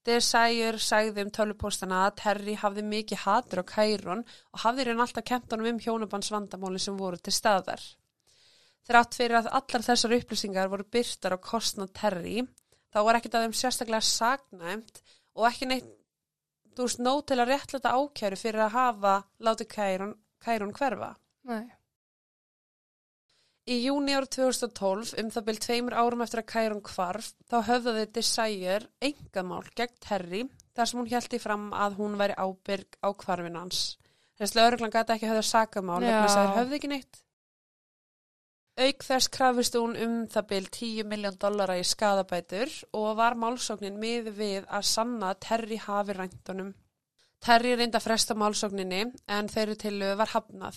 [0.05, 5.25] Desire sagði um tölvupóstana að Terry hafði mikið hatur á Kærun og hafði hérna alltaf
[5.25, 7.81] kent honum um hjónabandsvandamáli sem voru til staðar.
[8.85, 12.43] Þrátt fyrir að allar þessar upplýsingar voru byrtar á kostnað Terry,
[12.93, 15.01] þá var ekkert að þeim sérstaklega sagnæmt
[15.35, 15.87] og ekki neitt,
[16.75, 19.15] þú veist, nóg til að réttlæta ákjæru fyrir að hafa
[19.47, 20.13] látið Kærun,
[20.45, 21.15] Kærun hverfa.
[21.49, 21.65] Nei.
[23.65, 28.05] Í júni ára 2012, um það byrj tveimur árum eftir að Kærun hvarf, þá höfðaði
[28.13, 30.43] Desire engamál gegn Terry
[30.75, 33.83] þar sem hún hjælti fram að hún væri ábyrg á hvarfin hans.
[34.37, 37.21] Þessi lauruglan gæti ekki höfða sakamál vegna þess að þeir höfði ekki neitt.
[38.75, 43.95] Auk þess krafist hún um það byrj 10 miljón dollara í skadabætur og var málsóknin
[44.01, 46.73] mið við að sanna að Terry hafi ræntunum.
[47.39, 50.75] Terry reynda fresta málsókninni en þeirri til var hafnað.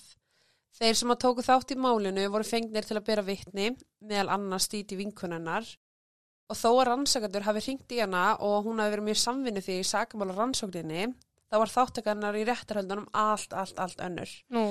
[0.79, 4.69] Þeir sem að tóku þátt í málinu voru fengnir til að bera vittni, meðal annars
[4.71, 5.67] dýti vinkunennar.
[6.49, 9.81] Og þó að rannsakandur hafi hringt í hana og hún hafi verið mjög samvinni því
[9.81, 11.09] í sakamála rannsókninni,
[11.51, 14.37] þá var þáttakarnar í réttarhöldunum allt, allt, allt önnur.
[14.55, 14.69] Nú.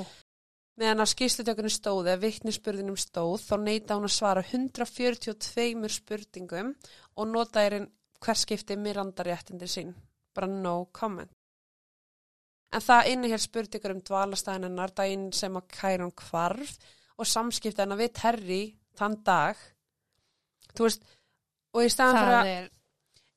[0.77, 6.75] Meðan að skýrslutökunum stóði að vittnisspurðinum stóð, þá neyta hún að svara 142 spurningum
[7.17, 7.87] og nota erinn
[8.21, 9.95] hver skipti mirandaréttindir sín.
[10.37, 11.31] Bara no comment.
[12.73, 16.75] En það innihér spurningar um dvalastæðinennar daginn sem að kæran hvarf
[17.17, 18.61] og samskipta hennar við Terry
[18.99, 19.61] þann dag.
[20.75, 21.07] Þú veist,
[21.73, 22.69] og í staðan fyrir að, er,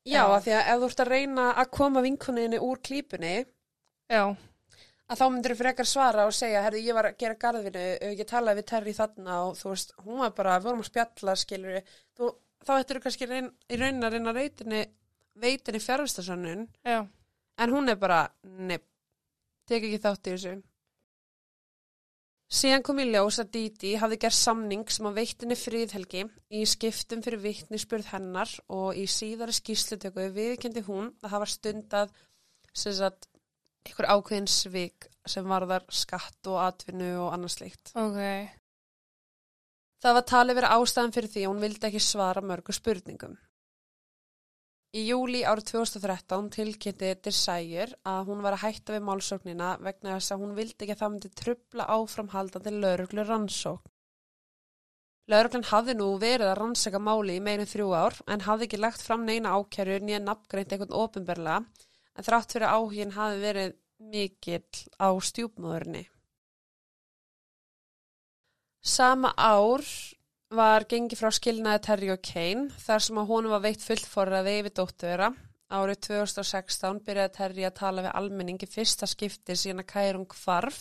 [0.05, 0.23] já, já.
[0.27, 3.35] að því að ef þú ert að reyna að koma vinkuninni úr klípunni,
[4.11, 4.23] já.
[5.11, 7.85] Að þá myndir þú frekar svara og segja, herði, ég var að gera garðinu,
[8.15, 11.37] ég talaði við Terry þarna og þú veist, hún var bara, við vorum að spjalla,
[11.41, 11.79] skilur
[12.19, 12.31] þú,
[12.67, 14.83] þá ættir þú kannski reyn, í raunin að reyna reytinni,
[15.43, 17.01] veitinni fjárvistasönnun, Já.
[17.59, 18.25] en hún er bara,
[18.71, 18.87] nepp,
[19.67, 20.57] tek ekki þátt í þessu.
[22.51, 26.25] Síðan kom í ljós að Didi hafði gert samning sem að veittinni friðhelgi
[26.59, 32.11] í skiptum fyrir vittnisspurð hennar og í síðari skýrslutöku viðkendi hún að hafa stundað
[32.75, 33.30] sem sagt
[33.93, 37.93] ykkur ákveðin svik sem varðar skatt og atvinnu og annars slikt.
[37.99, 38.21] Ok.
[40.01, 43.37] Það var talið vera ástæðan fyrir því að hún vildi ekki svara mörgu spurningum.
[44.91, 50.35] Í júli árið 2013 tilkynnti Desire að hún var að hætta við málsóknina vegna þess
[50.35, 53.93] að hún vildi ekki að það myndi trubla áframhaldandi lauruglu rannsókn.
[55.31, 59.05] Lauruglan hafði nú verið að rannsaka máli í meirinn þrjú ár en hafði ekki lagt
[59.05, 61.61] fram neina ákjæru nýja nafngreint einhvern ofinberlega
[62.17, 66.07] en þrátt fyrir áhugin hafði verið mikill á stjúpmóðurinni.
[68.81, 69.85] Sama ár
[70.51, 74.77] var gengið frá skilnaði Terry og Kane þar sem að honum var veitt fullforraði yfir
[74.81, 75.29] dóttuðra.
[75.71, 80.81] Árið 2016 byrjaði Terry að tala við almenningi fyrsta skipti síðan að Kærung hvarf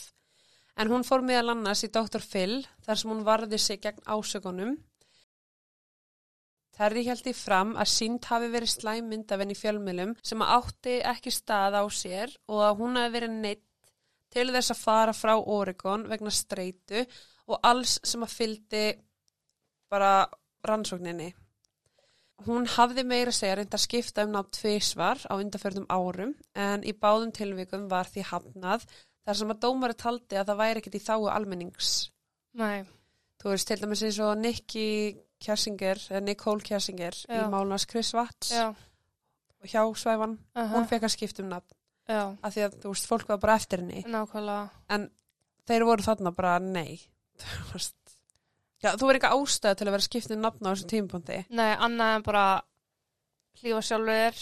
[0.80, 2.24] en hún fór meðal annars í Dr.
[2.24, 4.78] Phil þar sem hún varði sig gegn ásökunum.
[6.80, 11.34] Terry held í fram að sínt hafi verið slæmynd af henni fjölmjölum sem átti ekki
[11.36, 13.66] stað á sér og að hún hafi verið neitt
[14.32, 17.04] til þess að fara frá Oregon vegna streitu
[17.50, 18.86] og alls sem að fyldi
[19.92, 20.14] bara
[20.70, 21.34] rannsókninni.
[22.48, 26.94] Hún hafði meira segja reynda að skipta um nátt tvísvar á undarförnum árum en í
[26.96, 28.86] báðum tilvikum var því hafnað
[29.28, 31.90] þar sem að dómari taldi að það væri ekkert í þáu almennings.
[32.56, 32.86] Nei.
[33.40, 34.88] Þú veist, til dæmis eins og Nicky
[35.40, 38.52] Kjæsinger, Nicole Kjæsinger í málunars Chris Watts.
[38.52, 38.74] Já.
[39.64, 41.76] hjá svæfan, uh hún fekk að skipta um nafn
[42.44, 45.10] af því að þú veist, fólk var bara eftir henni nákvæmlega.
[45.68, 47.00] þeir voru þarna bara nei.
[48.80, 51.72] Já, þú verður eitthvað ástæð til að vera skipt um nafn á þessum tímapunkti Nei,
[51.76, 52.44] annað en bara
[53.60, 54.40] hlífa sjálfur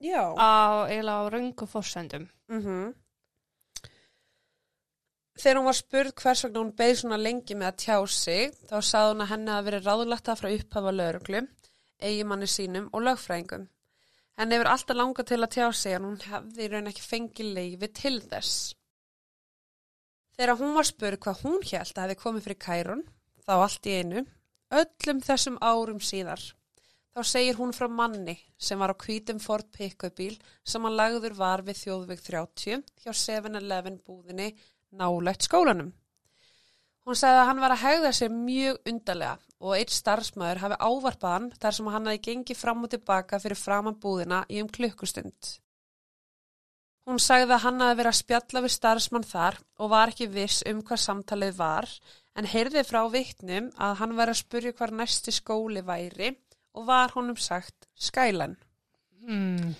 [0.00, 2.28] Já á eiginlega á röngu fórsendum.
[2.48, 2.94] mm
[5.38, 8.76] Þegar hún var spurð hvers vegna hún beið svona lengi með að tjá sig, þá
[8.82, 11.42] sagði hún að henni að verið ráðlætta frá upphafa lauruglu,
[12.02, 13.68] eigimanni sínum og lögfræðingum.
[14.38, 17.52] Henni hefur alltaf langað til að tjá sig en hún hefði í raun ekki fengið
[17.54, 18.56] leifi til þess.
[20.38, 23.04] Þegar hún var spurð hvað hún held að hefði komið fyrir Kærun,
[23.46, 24.24] þá allt í einu,
[24.80, 26.42] öllum þessum árum síðar,
[27.14, 30.34] þá segir hún frá manni sem var á hvítum Ford pick-up bíl
[30.66, 34.52] sem hann lagður var við þjóðveg 30 hjá 7-Eleven búðinni
[34.90, 35.92] nálægt skólanum.
[37.08, 41.32] Hún sagði að hann var að hegða sér mjög undarlega og eitt starfsmæður hafi ávarpað
[41.34, 45.54] hann þar sem hann hafi gengið fram og tilbaka fyrir framan búðina í um klukkustund.
[47.08, 50.60] Hún sagði að hann hafi verið að spjalla við starfsmann þar og var ekki viss
[50.68, 51.88] um hvað samtalið var
[52.36, 56.34] en heyrði frá vittnum að hann var að spurja hvar næsti skóli væri
[56.76, 58.58] og var honum sagt skælan.
[59.24, 59.72] Mm.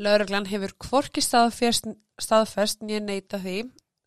[0.00, 3.60] Lauruglan hefur hvorki staðfest, staðfest nýja neita því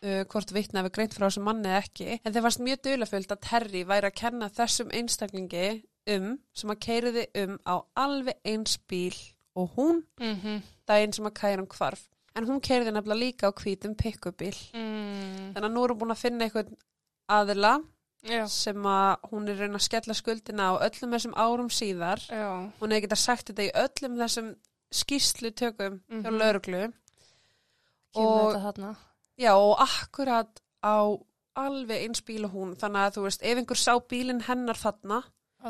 [0.04, 3.42] uh, hvort vittna hefur greint frá þessum manni ekki en þeir varst mjög dulafullt að
[3.50, 5.66] Terry væri að kenna þessum einstaklingi
[6.10, 7.76] um sem að keiriði um á
[8.06, 9.16] alveg eins bíl
[9.60, 13.54] og hún Mm daginn sem að kæra um hvarf en hún keiriði nefnilega líka á
[13.54, 15.52] hvítum pikkubíl mm.
[15.54, 16.78] þannig að nú er hún búin að finna einhvern
[17.30, 17.74] aðila
[18.26, 22.50] Já, sem að hún er raun að skella skuldina á öllum þessum árum síðar já.
[22.82, 24.50] hún hefði getað sagt þetta í öllum þessum
[24.92, 26.40] skýslu tökum hjá Mhm.
[26.42, 26.82] lauruglu
[28.16, 28.98] Og-.
[29.40, 31.16] Já, og akkurat á
[31.60, 35.22] alveg eins bíl og hún, þannig að þú veist, ef einhver sá bílinn hennar þarna,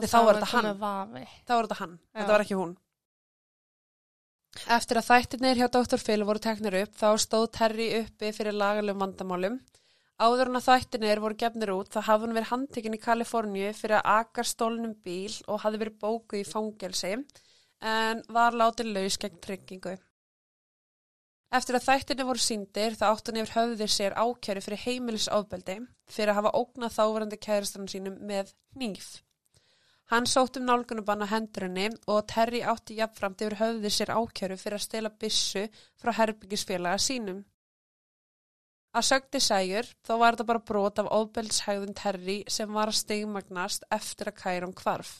[0.01, 0.69] þá var þetta hann.
[0.79, 2.77] Þá var þetta hann, þetta var ekki hún.
[4.73, 6.01] Eftir að þættirnir hjá Dr.
[6.01, 9.59] Phil voru teknir upp, þá stóð Terry uppi fyrir lagalegum vandamálum.
[10.19, 13.99] Áður en að þættirnir voru gefnir út, þá hafði hún verið handtekinn í Kaliforníu fyrir
[14.01, 17.13] að aka stólnum bíl og hafði verið bókuð í fangelsi,
[17.79, 19.95] en var látið laus gegn tryggingu.
[21.49, 25.77] Eftir að þættinni voru síndir þá átt hann yfir höfðir sér ákjæri fyrir heimilisofbeldi
[26.13, 29.07] fyrir að hafa ógnað þáverandi kæristann sínum með hníf.
[30.09, 34.77] Hann sótt um nálgunubann á hendurinni og Terry átti jafnframt yfir höfðir sér ákjæru fyrir
[34.77, 35.63] að stela byssu
[36.01, 37.43] frá herbyggisfélaga sínum.
[38.93, 43.85] Að sögdi sæjur þó var þetta bara brot af ofbeldshægðun Terry sem var að stigmagnast
[43.93, 45.11] eftir að kærum hvarf.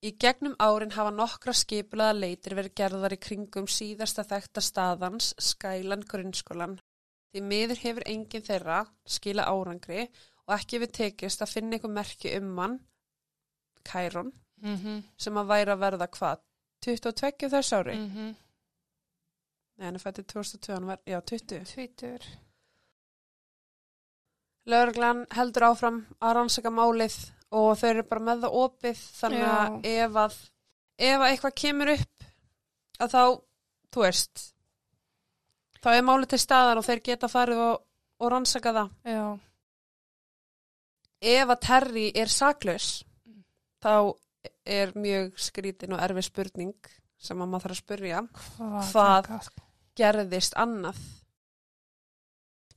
[0.00, 6.06] Í gegnum árin hafa nokkra skipulaða leitir verið gerðar í kringum síðasta þekta staðans, Skyland
[6.08, 6.78] grunnskólan.
[7.30, 10.06] Því miður hefur enginn þeirra skila árangri
[10.46, 12.78] og ekki við tekist að finna einhver merki um hann,
[13.84, 16.40] Kæron, Mm sem að væri að verða hvað?
[16.84, 17.94] 22 þess ári?
[17.96, 18.34] -hmm.
[19.76, 21.64] Nei, hann er fættið 2002, hann var, já, 20.
[21.64, 22.20] Twitter.
[24.66, 29.86] Lörglan heldur áfram að rannsaka málið og þau eru bara með það opið þannig að
[29.90, 30.38] ef að
[31.00, 32.26] ef að eitthvað kemur upp
[33.00, 33.22] að þá,
[33.94, 34.42] þú veist
[35.80, 37.78] þá er málið til staðar og þeir geta farið og,
[38.20, 39.24] og rannsaka það Já.
[41.34, 42.90] ef að Terry er saklaus
[43.26, 43.42] Mm.
[43.82, 43.92] þá
[44.66, 46.74] er mjög skrítin og erfið spurning
[47.20, 48.92] sem að maður þarf að spurja Hvað?
[48.92, 49.24] Hvað?
[49.26, 49.66] taka-
[50.00, 51.00] gerðist annað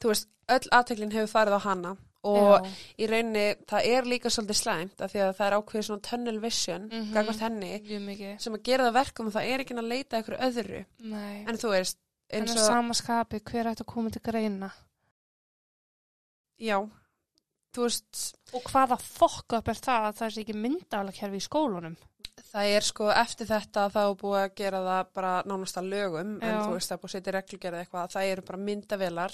[0.02, 1.94] þú veist, öll aðteklin hefur farið á hana
[2.24, 2.72] og Já.
[3.04, 6.40] í rauninni það er líka svolítið slæmt af því að það er ákveðið svona tunnel
[6.40, 7.14] vision Mhm.
[7.14, 10.86] gagvart henni sem að gera það verkum og það er ekki að leita ykkur öðru
[11.04, 11.44] Nei.
[11.48, 11.98] en þú veist,
[12.30, 14.72] En eins að og sama skapi, hver ætti að koma til greina?
[16.60, 16.80] já,
[17.76, 21.96] veist Og hvaða fokk upp er það að það er ekki myndalakerfi í skólunum?
[22.54, 26.36] það er sko eftir þetta þá er búið að gera það bara nánast að lögum
[26.42, 26.62] en Já.
[26.66, 29.34] þú veist það er búið að setja reglugerð eitthvað það eru bara myndavelar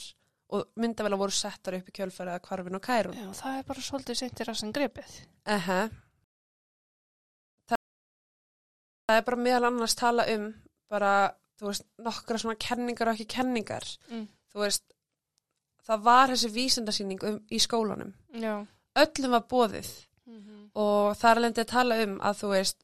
[0.49, 3.81] og myndavelar voru settar upp í kjölfærið að kvarfin og kærun Já, það er bara
[3.85, 5.11] svolítið seintir að sem grepið.
[5.45, 5.67] uh
[7.69, 7.77] það,
[9.09, 10.47] það er bara meðal annars tala um
[10.89, 11.11] bara,
[11.59, 14.27] þú veist, nokkra svona kenningar og ekki kenningar Mm.
[14.53, 14.83] þú veist,
[15.85, 18.65] það var þessi vísindasýning um, í skólanum Já.
[18.95, 19.89] öllum var bóðið
[20.29, 20.69] Mm -hmm.
[20.75, 22.77] og það er alveg að tala um að þú veist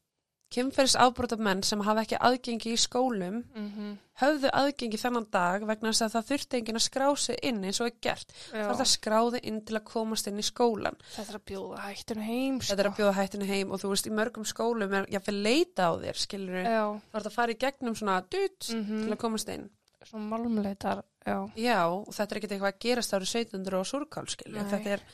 [0.52, 5.90] kynferðis ábróta menn sem hafa ekki aðgengi í skólum Mm höfðu aðgengi þennan dag vegna
[5.90, 8.30] þess að það þurfti enginn að skrá sig inn eins og er gert.
[8.48, 11.82] Það er það skráði inn til að komast inn í skólan Þetta er að bjóða
[11.84, 12.70] hættinu heim, sko.
[12.70, 15.90] þetta er að bjóða hættinu heim og þú veist í mörgum skólum er jáfnvel leita
[15.90, 16.80] á þér skilur Já.
[16.96, 19.68] þá er að fara í gegnum svona dut Mm til að komast inn.
[20.06, 21.36] Svo málumleitar, já.
[21.58, 25.06] já og þetta er ekkert eitthvað að gerast árið 1700 og surkál veist, þetta er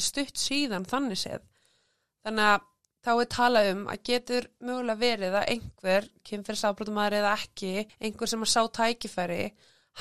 [0.00, 1.44] stutt síðan þannig séð.
[2.24, 2.66] Þannig að
[3.04, 8.42] þá er talað um að getur mögulega verið að einhver, kynferðisafbrotumæður eða ekki, einhver sem
[8.44, 9.52] að sá tækifæri,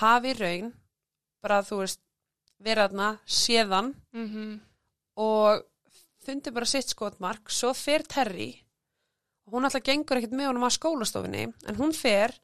[0.02, 0.74] hafi raun,
[1.41, 2.02] bara þú veist,
[2.60, 4.58] verið þarna séðan mm
[5.20, 5.64] og
[6.24, 8.54] fundi bara sitt skotmark, svo fer Terry
[9.47, 12.36] og hún alltaf gengur ekkert með honum að skólastofinni, en hún fer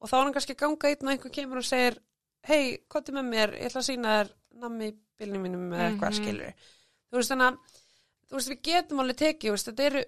[0.00, 1.98] og þá er hann kannski að ganga einn og einhver kemur og segir,
[2.48, 4.30] hei, kottu með mér, ég ætla að sína þér
[4.62, 4.88] nammi
[5.20, 6.18] bílnum mínum með eitthvað Mhm.
[6.22, 6.54] skilur.
[7.12, 7.58] Þú veist þannig að,
[8.32, 10.02] þú veist við getum alveg tekið, þú veist, þetta eru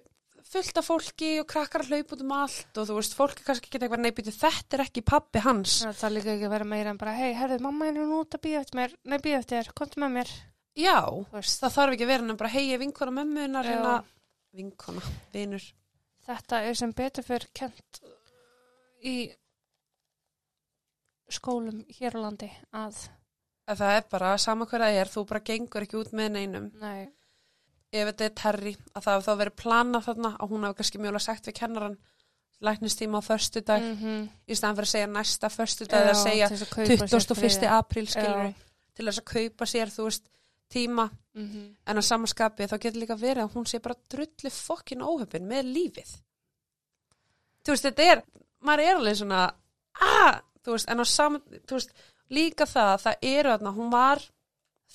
[0.49, 3.69] fullt af fólki og krakkar að hlaupa út um allt og þú veist, fólki kannski
[3.69, 5.77] geta eitthvað neybýtu, þetta er ekki pappi hans.
[5.83, 8.37] Það þarf líka ekki að vera meira en bara, hei, herðu, mamma er nú út
[8.37, 10.33] að býða eftir mér, nei, býða eftir þér, komdu með mér.
[10.75, 10.97] Já,
[11.31, 13.95] það þarf ekki að vera en bara, hei, ég vinkona mömmunar, hérna,
[14.55, 15.03] vinkona,
[15.33, 15.65] vinur.
[16.25, 18.01] þetta er sem betur fyrir kent
[19.05, 19.17] í
[21.31, 23.05] skólum hér á landi að,
[23.69, 26.67] að það er bara, sama hver það er, þú bara gengur ekki út með neinum.
[26.81, 27.07] nei,
[27.95, 31.01] Ef þetta er terri, að það hafi þá verið planað þarna og hún hafi kannski
[31.01, 31.97] mjögulega sagt við kennaran
[32.65, 33.97] læknistíma á föstudag mm.
[33.99, 34.21] -hmm.
[34.47, 37.67] í staðan fyrir að segja næsta föstudag eða að segja 21.
[37.79, 38.07] apríl
[38.95, 40.29] til þess að kaupa sér, þú veist,
[40.71, 41.75] tíma Mm -hmm.
[41.85, 45.63] en á samanskapi þá getur líka verið að hún sé bara drullu fokkin óhöfin með
[45.75, 46.11] lífið.
[47.63, 48.23] Þú veist, þetta er,
[48.61, 49.41] maður er alveg svona,
[50.01, 51.91] aaa, þú veist, en á saman, þú veist,
[52.29, 54.19] líka það, það eru þarna, hún var,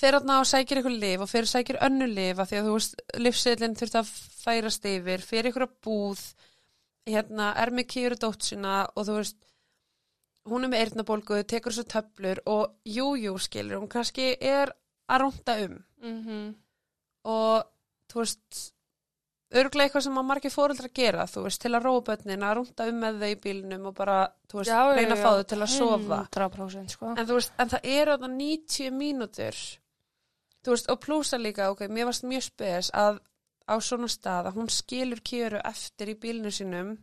[0.00, 2.68] fer þarna og sækir ykkur lif og fer og sækir önnu lif af því að
[2.68, 6.24] þú veist, livseðlinn þurfti að færast yfir, fer ykkur að búð,
[7.10, 9.38] hérna, er með kýru dótsina og þú veist,
[10.48, 14.72] hún er með eyrnabólgu, tekur þessu töflur og jú, jú, skilur, hún kannski er
[15.10, 16.54] að rúnda um Mm -hmm.
[17.28, 17.64] og
[18.08, 18.72] þú veist
[19.50, 22.88] örglega eitthvað sem að margir fóreldrar gera þú veist, til að róa börnin að rúnda
[22.88, 25.70] um með þau í bílnum og bara, þú veist, reyna að fá þau til að
[25.74, 27.06] sofa 100% sko.
[27.16, 29.56] en þú veist, en það eru þarna 90 mínútur
[30.64, 33.20] þú veist, og plúsa líka, ok, mér varst mjög spes að
[33.70, 36.96] á svona stað að hún skilur kjöru eftir í bílnu sínum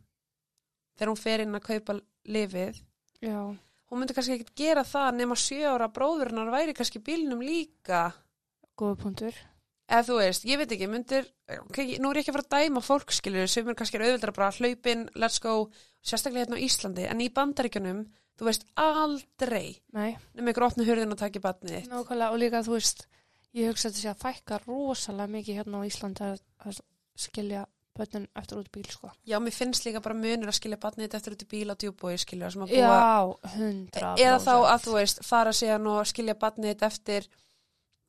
[0.98, 1.98] þegar hún fer inn að kaupa
[2.28, 2.82] lifið
[3.24, 3.40] Já,
[3.90, 8.12] hún myndi kannski ekkert gera það nema sjö ára bróðurnar væri kannski í bílnum líka.
[8.78, 9.38] Góða punktur.
[9.88, 11.26] eða þú veist, ég veit ekki, myndir
[11.64, 14.36] ok, nú er ég ekki að fara að dæma fólk skilur sem er kannski auðvitað
[14.36, 15.70] bara hlaupin, let's go
[16.04, 18.04] sérstaklega hérna á Íslandi, en í bandaríkjunum
[18.38, 23.08] þú veist aldrei Nei, nema ykkur opna hurðin og taki batnið og líka þú veist,
[23.58, 26.30] ég hugsa að þetta sé að fækka rosalega mikið hérna á Íslandi
[26.68, 26.80] að,
[27.18, 27.66] skilja
[27.98, 29.10] börnin eftir út í bíl sko.
[29.26, 31.76] já, mér finnst líka bara munur að skilja batnið þitt eftir út í bíl á
[31.82, 36.06] djúbói skilja sem að búa, Já, hundra eða þá að þú veist fara síðan og
[36.12, 37.28] skilja batnið þitt eftir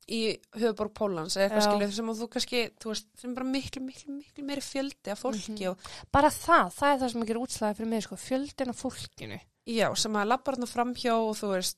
[0.08, 0.20] í
[0.60, 1.68] höfuborg Pólans eða eitthvað Já.
[1.70, 5.20] skilja sem að þú kannski, þú veist, sem bara miklu, miklu, miklu meiri fjöldi af
[5.24, 5.68] fólki Mhm.
[5.72, 5.78] og
[6.12, 9.40] Bara það, það er það sem ekki er útslæði fyrir mig sko, fjöldin af fólkinu.
[9.68, 11.76] Já, sem að labba hérna framhjá og þú veist,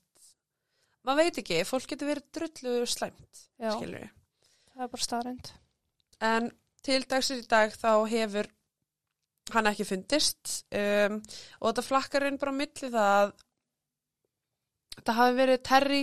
[1.07, 4.07] maður veit ekki, fólk getur verið drullu slæmt, Já, skilur
[4.71, 5.51] það er bara staðrind.
[6.21, 6.49] En
[6.85, 8.49] til dagsir í dag þá hefur
[9.51, 11.17] hann ekki fundist um,
[11.59, 13.33] og þetta flakkar inn bara á milli það að
[14.97, 16.01] þetta hafi verið Terry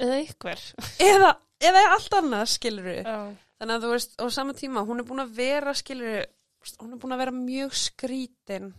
[0.00, 0.66] Eða ykkur.
[1.04, 1.30] eða,
[1.70, 3.16] eða allt annað, skilur Já.
[3.60, 6.22] Þannig að þú veist, á sama tíma, hún er búin að vera, skilur
[6.80, 8.70] hún er búin að vera mjög skrítin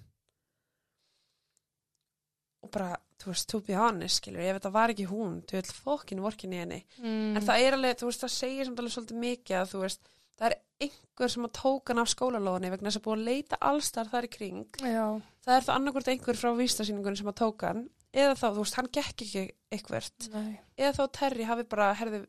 [2.62, 5.72] og bara, þú veist, to be honest, skilur ef þetta var ekki hún, þú veit,
[5.86, 7.38] fokkin vorkin í henni Mm.
[7.38, 10.12] En það er alveg, þú veist, það segir samt alveg svolítið mikið að þú veist,
[10.42, 13.60] það er einhver sem að tóka hann af skólalóðinni vegna þess að búið að leita
[13.72, 14.66] allstar þar í kring.
[14.82, 15.06] Já,
[15.42, 18.76] Það er það annarkvort einhver frá vístasýningunni sem að tóka hann, eða þá, þú veist,
[18.78, 20.28] hann gekk ekki eitthvert.
[20.34, 20.60] nei.
[20.78, 22.24] Eða þá Terry hafi bara, herðu,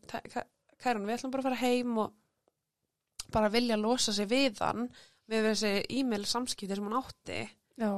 [0.82, 2.12] Kæran, við ætlum bara að fara heim og
[3.32, 4.88] bara vilja losa sig við hann
[5.30, 7.36] við þessi e-mail samskipti sem hann átti
[7.80, 7.92] Já.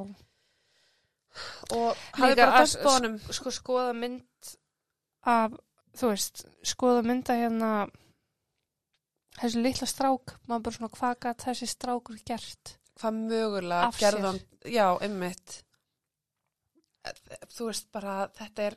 [1.74, 3.18] Og hafi bara dömpa honum.
[3.30, 4.54] Sko skoða mynd
[5.24, 5.58] af,
[5.96, 7.74] þú veist, skoða mynda hérna
[9.40, 12.78] þessi litla strák, maður bara svona hvað gat þessi strákur gert?
[13.00, 15.60] hvað mögulega hann já, einmitt
[17.54, 18.76] þú veist bara þetta er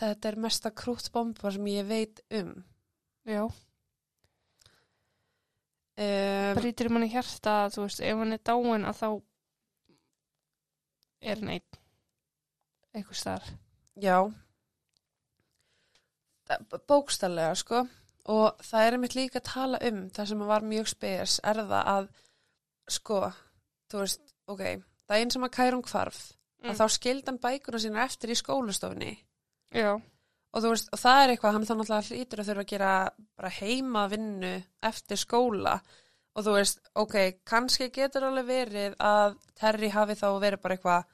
[0.00, 2.54] þetta er mesta krútbomba sem ég veit um
[3.28, 3.42] Já.
[3.46, 3.52] um,
[6.58, 9.08] Brýtir manni hjarta, þú veist, ef hann er dáin að þá
[11.22, 11.80] er einn?
[12.92, 13.50] Eitthvað starf.
[13.96, 14.18] já.
[16.88, 17.86] Bókstallega sko.
[18.32, 21.92] Og það er einmitt líka að tala um það sem var mjög spes er það
[21.96, 22.08] að
[22.92, 23.20] sko,
[23.90, 24.64] þú veist, ok
[25.12, 26.22] daginn sem að Kærun hvarf
[26.62, 29.12] að þá skildi hann bækuna sína eftir í skólastofunni.
[29.74, 29.96] Já.
[30.52, 32.92] og þú veist, og það er eitthvað hann þá náttúrulega hlýtur að þurfa að gera
[33.40, 34.52] bara heima vinnu
[34.84, 35.78] eftir skóla
[36.32, 37.18] og þú veist, ok,
[37.48, 41.06] kannski getur alveg verið að Terry hafi þá verið bara eitthvað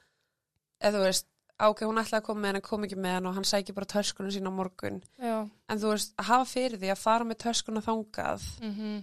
[0.79, 3.29] eða þú veist, ok, hún ætlaði að koma með hann en kom ekki með hann
[3.31, 5.01] og hann sæki bara töskunum sína á morgun.
[5.19, 5.39] Já.
[5.45, 8.51] en þú veist, hafa fyrir því að fara með töskuna þangað.
[8.63, 8.99] Mm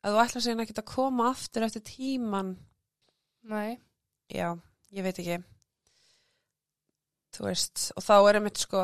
[0.00, 2.56] að þú ætla sér ekki að koma aftur eftir tíman
[3.50, 3.78] Nei,
[4.28, 4.52] já,
[4.92, 5.38] ég veit ekki.
[7.32, 8.82] Þú veist og þá er einmitt sko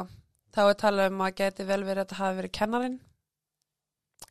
[0.56, 2.96] þá er talað um að geti vel verið að þetta hafi verið kennarinn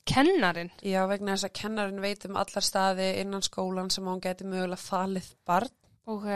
[0.08, 4.47] kennarin já, vegna þess að kennarinn veit um allar staði innan skólan sem hún geti
[4.47, 5.74] mögulega falið barn.
[6.06, 6.28] Ok,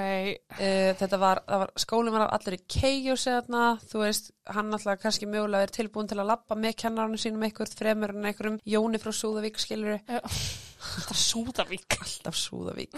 [0.60, 5.30] Uh, þetta var, var, skólinn var allir í keijus eða þú veist, hann alltaf kannski
[5.30, 9.14] mögulega er tilbúin til að lappa með kennarinn sínum eitthvað fremur en einhverjum Jóni frá
[9.14, 12.00] Súðavík skilur þetta er Súðavík.
[12.02, 12.98] Alltaf Súðavík.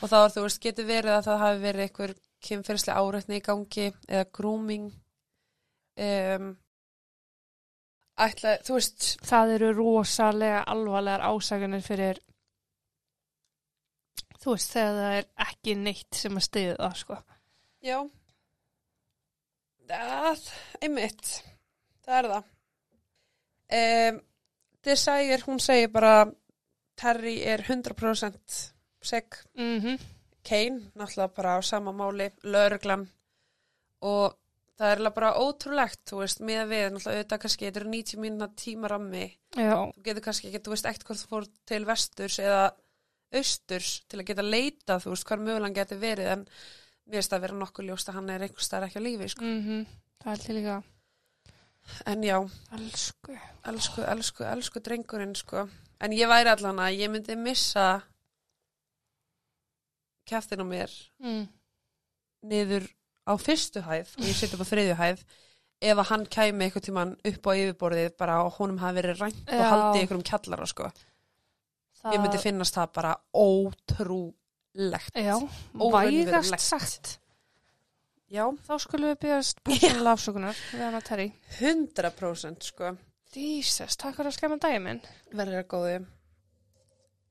[0.00, 3.44] Og þá er þú veist, getur verið að það hafi verið einhver kynferðslega áreitni í
[3.44, 4.90] gangi eða grooming.
[6.04, 6.50] Um,
[8.20, 12.20] ætla, þú veist Það eru rosalega alvarlegar ásaganir fyrir
[14.44, 17.18] þú veist, þegar það er ekki neitt sem að stiða það, sko.
[17.84, 17.98] Já.
[19.88, 20.42] Það,
[20.84, 21.30] einmitt.
[22.04, 22.50] Það er það.
[23.74, 24.18] Um,
[24.84, 26.14] Desire, hún segir bara
[27.00, 28.58] Terry er 100%
[29.04, 29.96] seg mm
[30.44, 33.06] Kane, náttúrulega bara á sama máli, lögreglan
[34.04, 34.34] og
[34.78, 38.22] það er alveg bara ótrúlegt, þú veist, með við, náttúrulega auðvitað kannski, þetta eru 90
[38.24, 42.38] mínuna tímarammi, Já, þú getur kannski ekki, þú veist, ekkert hvort þú fór til vesturs
[42.42, 42.64] eða
[43.34, 46.46] austurs til að geta leita, þú veist, hvað mögulega geti verið, en
[47.04, 49.46] finnst það að vera nokkuð ljóst að hann er einhvers staðar ekki á lífi, sko.
[49.46, 49.86] mm
[50.24, 50.82] það er til líka
[52.08, 52.38] En já,
[52.72, 53.34] Elsku
[53.68, 55.66] elsku, elsku, elsku drengurinn, sko.
[56.00, 58.02] En ég væri allan að ég myndi missa
[60.28, 61.44] kæftin á mér mm.
[62.48, 62.88] niður
[63.24, 65.24] á fyrstu hæð og ég setja upp á þriðju hæð
[65.84, 69.42] ef að hann kæmi eitthvað tíman upp á yfirborðið bara og honum hafi verið rænt
[69.52, 70.88] og haldið ykkur um kjallara sko.
[72.00, 75.14] það, Ég myndi finnast það bara ótrúlegt.
[75.18, 75.36] Já,
[75.74, 77.18] vægast sagt
[78.34, 81.26] Já, Þá skulum við byggjast búinlega afsökunar við hana Terry
[81.60, 82.94] 100% sko.
[83.34, 85.00] Jesus, takk fyrir að skemma daginn minn
[85.34, 85.94] Verður það góði.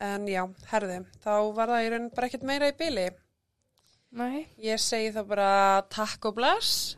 [0.03, 3.05] En já, herði, þá var það í raun bara ekkert meira í byli.
[4.13, 5.47] Nei, Ég segi þá bara
[5.89, 6.95] takk og bless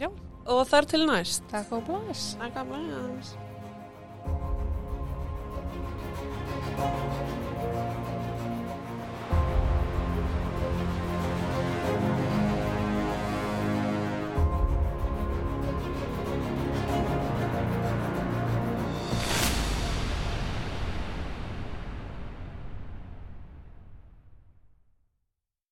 [0.00, 0.10] já,
[0.44, 1.46] og þar til næst.
[1.52, 3.36] takk og bless Takk og bless.